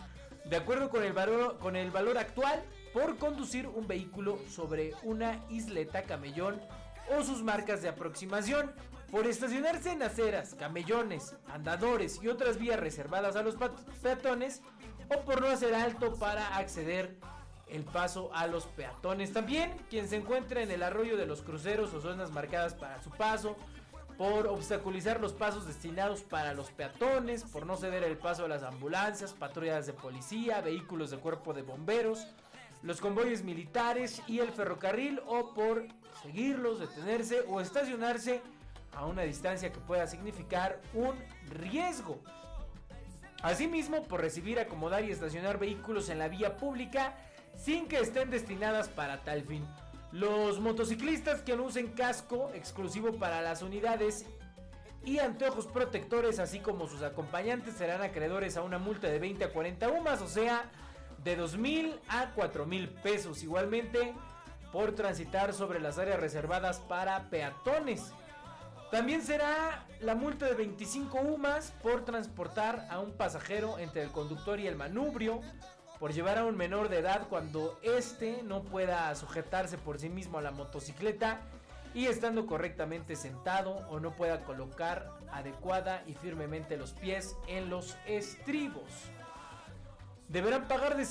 de 0.45 0.57
acuerdo 0.57 0.91
con 0.91 1.05
el, 1.05 1.13
valor, 1.13 1.59
con 1.59 1.77
el 1.77 1.91
valor 1.91 2.19
actual 2.19 2.63
por 2.93 3.17
conducir 3.17 3.67
un 3.67 3.87
vehículo 3.87 4.39
sobre 4.49 4.93
una 5.03 5.41
isleta, 5.51 6.03
camellón 6.03 6.61
o 7.19 7.25
sus 7.25 7.43
marcas 7.43 7.83
de 7.83 7.89
aproximación, 7.89 8.73
por 9.11 9.27
estacionarse 9.27 9.93
en 9.93 10.03
aceras, 10.03 10.55
camellones, 10.55 11.37
andadores 11.53 12.19
y 12.23 12.29
otras 12.29 12.59
vías 12.59 12.81
reservadas 12.81 13.37
a 13.37 13.43
los 13.43 13.57
peatones 14.03 14.63
o 15.15 15.21
por 15.21 15.43
no 15.43 15.49
hacer 15.49 15.75
alto 15.75 16.15
para 16.15 16.57
acceder 16.57 17.19
el 17.69 17.85
paso 17.85 18.31
a 18.35 18.47
los 18.47 18.65
peatones. 18.67 19.33
También 19.33 19.73
quien 19.91 20.09
se 20.09 20.17
encuentra 20.17 20.63
en 20.63 20.71
el 20.71 20.83
arroyo 20.83 21.17
de 21.17 21.27
los 21.27 21.43
cruceros 21.43 21.93
o 21.93 22.01
zonas 22.01 22.31
marcadas 22.31 22.75
para 22.75 23.03
su 23.03 23.11
paso, 23.11 23.57
por 24.17 24.47
obstaculizar 24.47 25.21
los 25.21 25.33
pasos 25.33 25.67
destinados 25.67 26.23
para 26.23 26.55
los 26.55 26.71
peatones, 26.71 27.45
por 27.45 27.67
no 27.67 27.77
ceder 27.77 28.05
el 28.05 28.17
paso 28.17 28.45
a 28.45 28.49
las 28.49 28.63
ambulancias, 28.63 29.33
patrullas 29.33 29.87
de 29.87 29.95
policía, 29.95 30.61
vehículos 30.61 31.11
de 31.11 31.19
cuerpo 31.19 31.53
de 31.53 31.63
bomberos, 31.63 32.27
los 32.83 33.01
convoyes 33.01 33.43
militares 33.43 34.23
y 34.27 34.41
el 34.41 34.53
ferrocarril 34.53 35.21
o 35.27 35.55
por 35.55 35.87
seguirlos, 36.23 36.81
detenerse 36.81 37.45
o 37.49 37.61
estacionarse 37.61 38.43
a 38.95 39.07
una 39.07 39.23
distancia 39.23 39.73
que 39.73 39.81
pueda 39.81 40.07
significar 40.07 40.81
un 40.95 41.15
riesgo. 41.49 42.21
Asimismo, 43.43 44.05
por 44.05 44.21
recibir, 44.21 44.61
acomodar 44.61 45.05
y 45.05 45.11
estacionar 45.11 45.59
vehículos 45.59 46.09
en 46.09 46.19
la 46.19 46.29
vía 46.29 46.57
pública 46.57 47.17
sin 47.57 47.89
que 47.89 47.99
estén 47.99 48.31
destinadas 48.31 48.89
para 48.89 49.23
tal 49.25 49.43
fin. 49.43 49.67
Los 50.13 50.61
motociclistas 50.61 51.43
que 51.43 51.57
no 51.57 51.65
usen 51.65 51.89
casco 51.89 52.51
exclusivo 52.55 53.15
para 53.15 53.41
las 53.41 53.63
unidades 53.63 54.27
y 55.05 55.19
anteojos 55.19 55.67
protectores, 55.67 56.39
así 56.39 56.61
como 56.61 56.87
sus 56.87 57.03
acompañantes, 57.03 57.75
serán 57.75 58.03
acreedores 58.03 58.57
a 58.57 58.63
una 58.63 58.79
multa 58.79 59.09
de 59.09 59.19
20 59.19 59.45
a 59.45 59.53
40 59.53 59.89
UMAS, 59.89 60.21
o 60.21 60.29
sea, 60.29 60.71
de 61.25 61.35
2 61.35 61.57
mil 61.57 61.99
a 62.09 62.31
4 62.35 62.67
mil 62.67 62.89
pesos. 62.89 63.43
Igualmente, 63.43 64.15
por 64.73 64.95
transitar 64.95 65.53
sobre 65.53 65.81
las 65.81 65.99
áreas 65.99 66.19
reservadas 66.19 66.81
para 66.81 67.29
peatones. 67.31 68.13
También 68.91 69.23
será 69.23 69.87
la 70.01 70.15
multa 70.15 70.47
de 70.47 70.55
25 70.55 71.19
UMAS 71.21 71.73
por 71.83 72.05
transportar 72.05 72.87
a 72.91 72.99
un 72.99 73.13
pasajero 73.13 73.79
entre 73.79 74.03
el 74.03 74.11
conductor 74.11 74.61
y 74.61 74.67
el 74.67 74.77
manubrio, 74.77 75.41
por 75.99 76.13
llevar 76.13 76.39
a 76.39 76.45
un 76.45 76.57
menor 76.57 76.89
de 76.89 76.99
edad 76.99 77.29
cuando 77.29 77.79
éste 77.83 78.43
no 78.43 78.65
pueda 78.65 79.15
sujetarse 79.15 79.79
por 79.79 79.99
sí 79.99 80.09
mismo 80.09 80.39
a 80.39 80.43
la 80.43 80.51
motocicleta 80.51 81.41
y 81.95 82.07
estando 82.07 82.47
correctamente 82.47 83.17
sentado 83.17 83.71
o 83.89 84.01
no 84.01 84.13
pueda 84.13 84.45
colocar 84.45 85.11
adecuada 85.31 86.03
y 86.07 86.15
firmemente 86.15 86.77
los 86.77 86.93
pies 86.93 87.37
en 87.47 87.71
los 87.71 87.97
estribos. 88.07 88.91
Deberán 90.29 90.67
pagar 90.67 90.97
de 90.97 91.05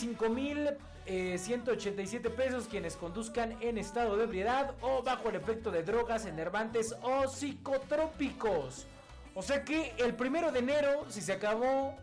5.187 1.07 2.29
pesos 2.31 2.67
quienes 2.67 2.95
conduzcan 2.95 3.57
en 3.61 3.77
estado 3.77 4.17
de 4.17 4.23
ebriedad 4.25 4.75
o 4.81 5.01
bajo 5.03 5.29
el 5.29 5.35
efecto 5.35 5.71
de 5.71 5.83
drogas, 5.83 6.25
enervantes 6.25 6.95
o 7.01 7.27
psicotrópicos. 7.27 8.85
O 9.33 9.41
sea 9.41 9.63
que 9.63 9.93
el 9.97 10.15
primero 10.15 10.51
de 10.51 10.59
enero, 10.59 11.05
si 11.09 11.21
se 11.21 11.33
acabó 11.33 11.95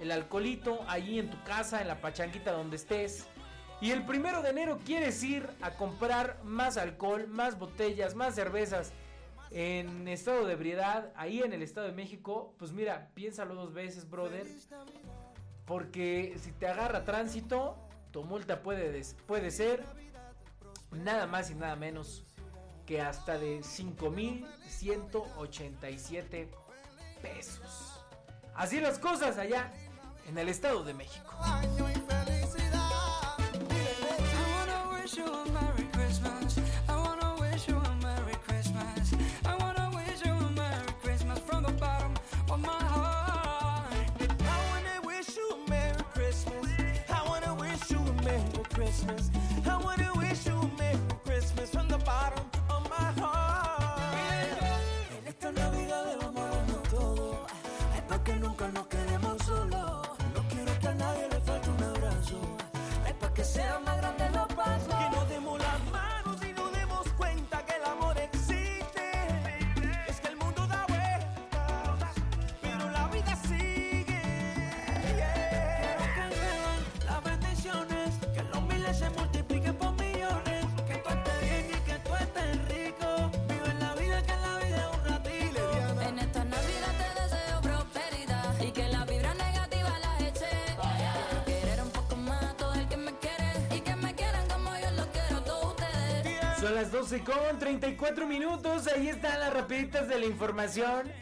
el 0.00 0.10
alcoholito 0.10 0.80
allí 0.88 1.18
en 1.18 1.30
tu 1.30 1.42
casa, 1.44 1.80
en 1.80 1.88
la 1.88 2.00
pachanguita 2.00 2.52
donde 2.52 2.76
estés, 2.76 3.26
Y 3.78 3.90
el 3.90 4.06
primero 4.06 4.40
de 4.40 4.48
enero 4.48 4.78
quieres 4.86 5.22
ir 5.22 5.46
a 5.60 5.72
comprar 5.72 6.38
más 6.42 6.78
alcohol, 6.78 7.26
más 7.28 7.58
botellas, 7.58 8.14
más 8.14 8.34
cervezas 8.34 8.90
en 9.50 10.08
estado 10.08 10.46
de 10.46 10.54
ebriedad, 10.54 11.12
ahí 11.14 11.42
en 11.42 11.52
el 11.52 11.62
Estado 11.62 11.86
de 11.86 11.92
México, 11.92 12.54
pues 12.58 12.72
mira, 12.72 13.10
piénsalo 13.14 13.54
dos 13.54 13.72
veces, 13.72 14.08
brother. 14.08 14.46
Porque 15.66 16.36
si 16.40 16.52
te 16.52 16.66
agarra 16.66 17.04
tránsito, 17.04 17.76
tu 18.16 18.24
multa 18.24 18.62
puede, 18.62 19.02
puede 19.26 19.50
ser 19.50 19.84
nada 20.90 21.26
más 21.26 21.50
y 21.50 21.54
nada 21.54 21.76
menos 21.76 22.24
que 22.86 23.02
hasta 23.02 23.36
de 23.36 23.58
5.187 23.58 26.48
pesos. 27.20 28.00
Así 28.54 28.80
las 28.80 28.98
cosas 28.98 29.36
allá 29.36 29.70
en 30.26 30.38
el 30.38 30.48
Estado 30.48 30.82
de 30.82 30.94
México. 30.94 31.30
Que 58.26 58.34
nunca 58.40 58.66
nos 58.68 58.85
Son 96.60 96.74
las 96.74 96.90
12 96.90 97.20
con 97.20 97.58
34 97.58 98.26
minutos. 98.26 98.86
Ahí 98.86 99.10
están 99.10 99.38
las 99.40 99.52
rapiditas 99.52 100.08
de 100.08 100.18
la 100.18 100.24
información. 100.24 101.12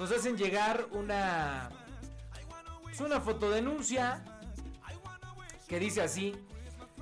nos 0.00 0.10
hacen 0.12 0.38
llegar 0.38 0.86
una 0.92 1.68
es 2.90 3.00
una 3.02 3.20
fotodenuncia 3.20 4.24
que 5.68 5.78
dice 5.78 6.00
así 6.00 6.34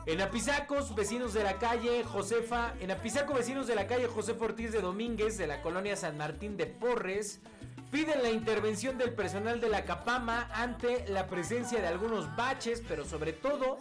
en 0.04 0.20
Apizacos, 0.20 0.92
vecinos 0.96 1.32
de 1.32 1.44
la 1.44 1.58
calle 1.58 2.02
Josefa, 2.02 2.74
en 2.80 2.90
Apizaco, 2.90 3.34
vecinos 3.34 3.68
de 3.68 3.76
la 3.76 3.86
calle 3.86 4.08
Josefa 4.08 4.46
Ortiz 4.46 4.72
de 4.72 4.80
Domínguez 4.80 5.38
de 5.38 5.46
la 5.46 5.62
colonia 5.62 5.94
San 5.94 6.16
Martín 6.16 6.56
de 6.56 6.66
Porres, 6.66 7.40
piden 7.92 8.22
la 8.22 8.30
intervención 8.30 8.98
del 8.98 9.12
personal 9.12 9.60
de 9.60 9.68
la 9.68 9.84
Capama 9.84 10.48
ante 10.52 11.06
la 11.08 11.28
presencia 11.28 11.80
de 11.80 11.86
algunos 11.86 12.34
baches, 12.34 12.82
pero 12.88 13.04
sobre 13.04 13.32
todo 13.32 13.78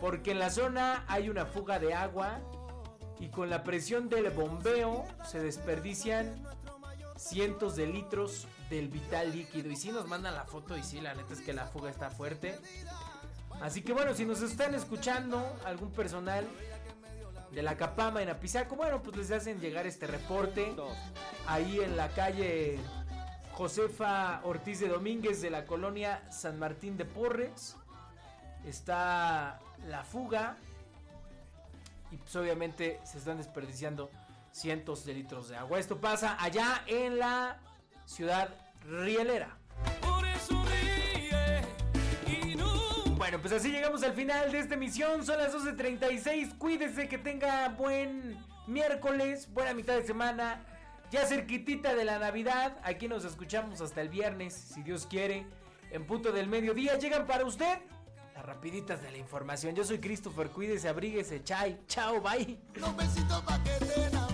porque 0.00 0.30
en 0.30 0.38
la 0.38 0.48
zona 0.48 1.04
hay 1.08 1.28
una 1.28 1.44
fuga 1.44 1.78
de 1.78 1.92
agua 1.92 2.40
y 3.20 3.28
con 3.28 3.50
la 3.50 3.62
presión 3.62 4.08
del 4.08 4.30
bombeo 4.30 5.04
se 5.28 5.40
desperdician 5.40 6.46
cientos 7.16 7.76
de 7.76 7.86
litros 7.86 8.46
del 8.70 8.88
vital 8.88 9.32
líquido. 9.32 9.70
Y 9.70 9.76
si 9.76 9.92
nos 9.92 10.06
mandan 10.06 10.34
la 10.34 10.44
foto 10.44 10.76
y 10.76 10.82
sí, 10.82 11.00
la 11.00 11.14
neta 11.14 11.32
es 11.32 11.40
que 11.40 11.52
la 11.52 11.66
fuga 11.66 11.90
está 11.90 12.10
fuerte. 12.10 12.58
Así 13.60 13.82
que 13.82 13.92
bueno, 13.92 14.14
si 14.14 14.24
nos 14.24 14.42
están 14.42 14.74
escuchando 14.74 15.56
algún 15.64 15.90
personal 15.92 16.46
de 17.52 17.62
la 17.62 17.76
Capama 17.76 18.20
en 18.22 18.28
Apizaco, 18.28 18.76
bueno, 18.76 19.02
pues 19.02 19.16
les 19.16 19.30
hacen 19.30 19.60
llegar 19.60 19.86
este 19.86 20.06
reporte 20.06 20.74
ahí 21.46 21.80
en 21.80 21.96
la 21.96 22.08
calle 22.08 22.78
Josefa 23.52 24.40
Ortiz 24.42 24.80
de 24.80 24.88
Domínguez 24.88 25.40
de 25.40 25.50
la 25.50 25.64
colonia 25.64 26.22
San 26.30 26.58
Martín 26.58 26.96
de 26.96 27.04
Porres. 27.04 27.76
Está 28.66 29.60
la 29.86 30.02
fuga 30.02 30.56
y 32.10 32.16
pues 32.16 32.34
obviamente 32.36 33.00
se 33.04 33.18
están 33.18 33.38
desperdiciando 33.38 34.10
cientos 34.52 35.04
de 35.04 35.14
litros 35.14 35.48
de 35.48 35.56
agua. 35.56 35.78
Esto 35.78 35.98
pasa 35.98 36.36
allá 36.42 36.82
en 36.86 37.18
la 37.18 37.58
ciudad 38.06 38.48
rielera. 38.86 39.56
Bueno, 43.16 43.40
pues 43.40 43.54
así 43.54 43.70
llegamos 43.70 44.02
al 44.02 44.12
final 44.12 44.52
de 44.52 44.58
esta 44.58 44.74
emisión. 44.74 45.24
Son 45.24 45.38
las 45.38 45.54
12.36. 45.54 46.58
Cuídese 46.58 47.08
que 47.08 47.16
tenga 47.16 47.68
buen 47.70 48.36
miércoles, 48.66 49.48
buena 49.52 49.72
mitad 49.72 49.94
de 49.94 50.04
semana. 50.04 50.62
Ya 51.10 51.24
cerquitita 51.26 51.94
de 51.94 52.04
la 52.04 52.18
Navidad. 52.18 52.76
Aquí 52.82 53.08
nos 53.08 53.24
escuchamos 53.24 53.80
hasta 53.80 54.00
el 54.00 54.08
viernes, 54.08 54.52
si 54.52 54.82
Dios 54.82 55.06
quiere. 55.06 55.46
En 55.90 56.06
punto 56.06 56.32
del 56.32 56.48
mediodía 56.48 56.98
llegan 56.98 57.26
para 57.26 57.44
usted 57.44 57.78
las 58.34 58.44
rapiditas 58.44 59.00
de 59.00 59.12
la 59.12 59.18
información. 59.18 59.74
Yo 59.74 59.84
soy 59.84 60.00
Christopher. 60.00 60.50
Cuídese, 60.50 60.88
abríguese. 60.88 61.42
Chai. 61.44 61.78
Chao, 61.86 62.20
bye. 62.20 62.58
Los 62.74 62.96
besitos 62.96 63.42
pa' 63.42 63.62
que 63.62 63.84
te 63.84 64.33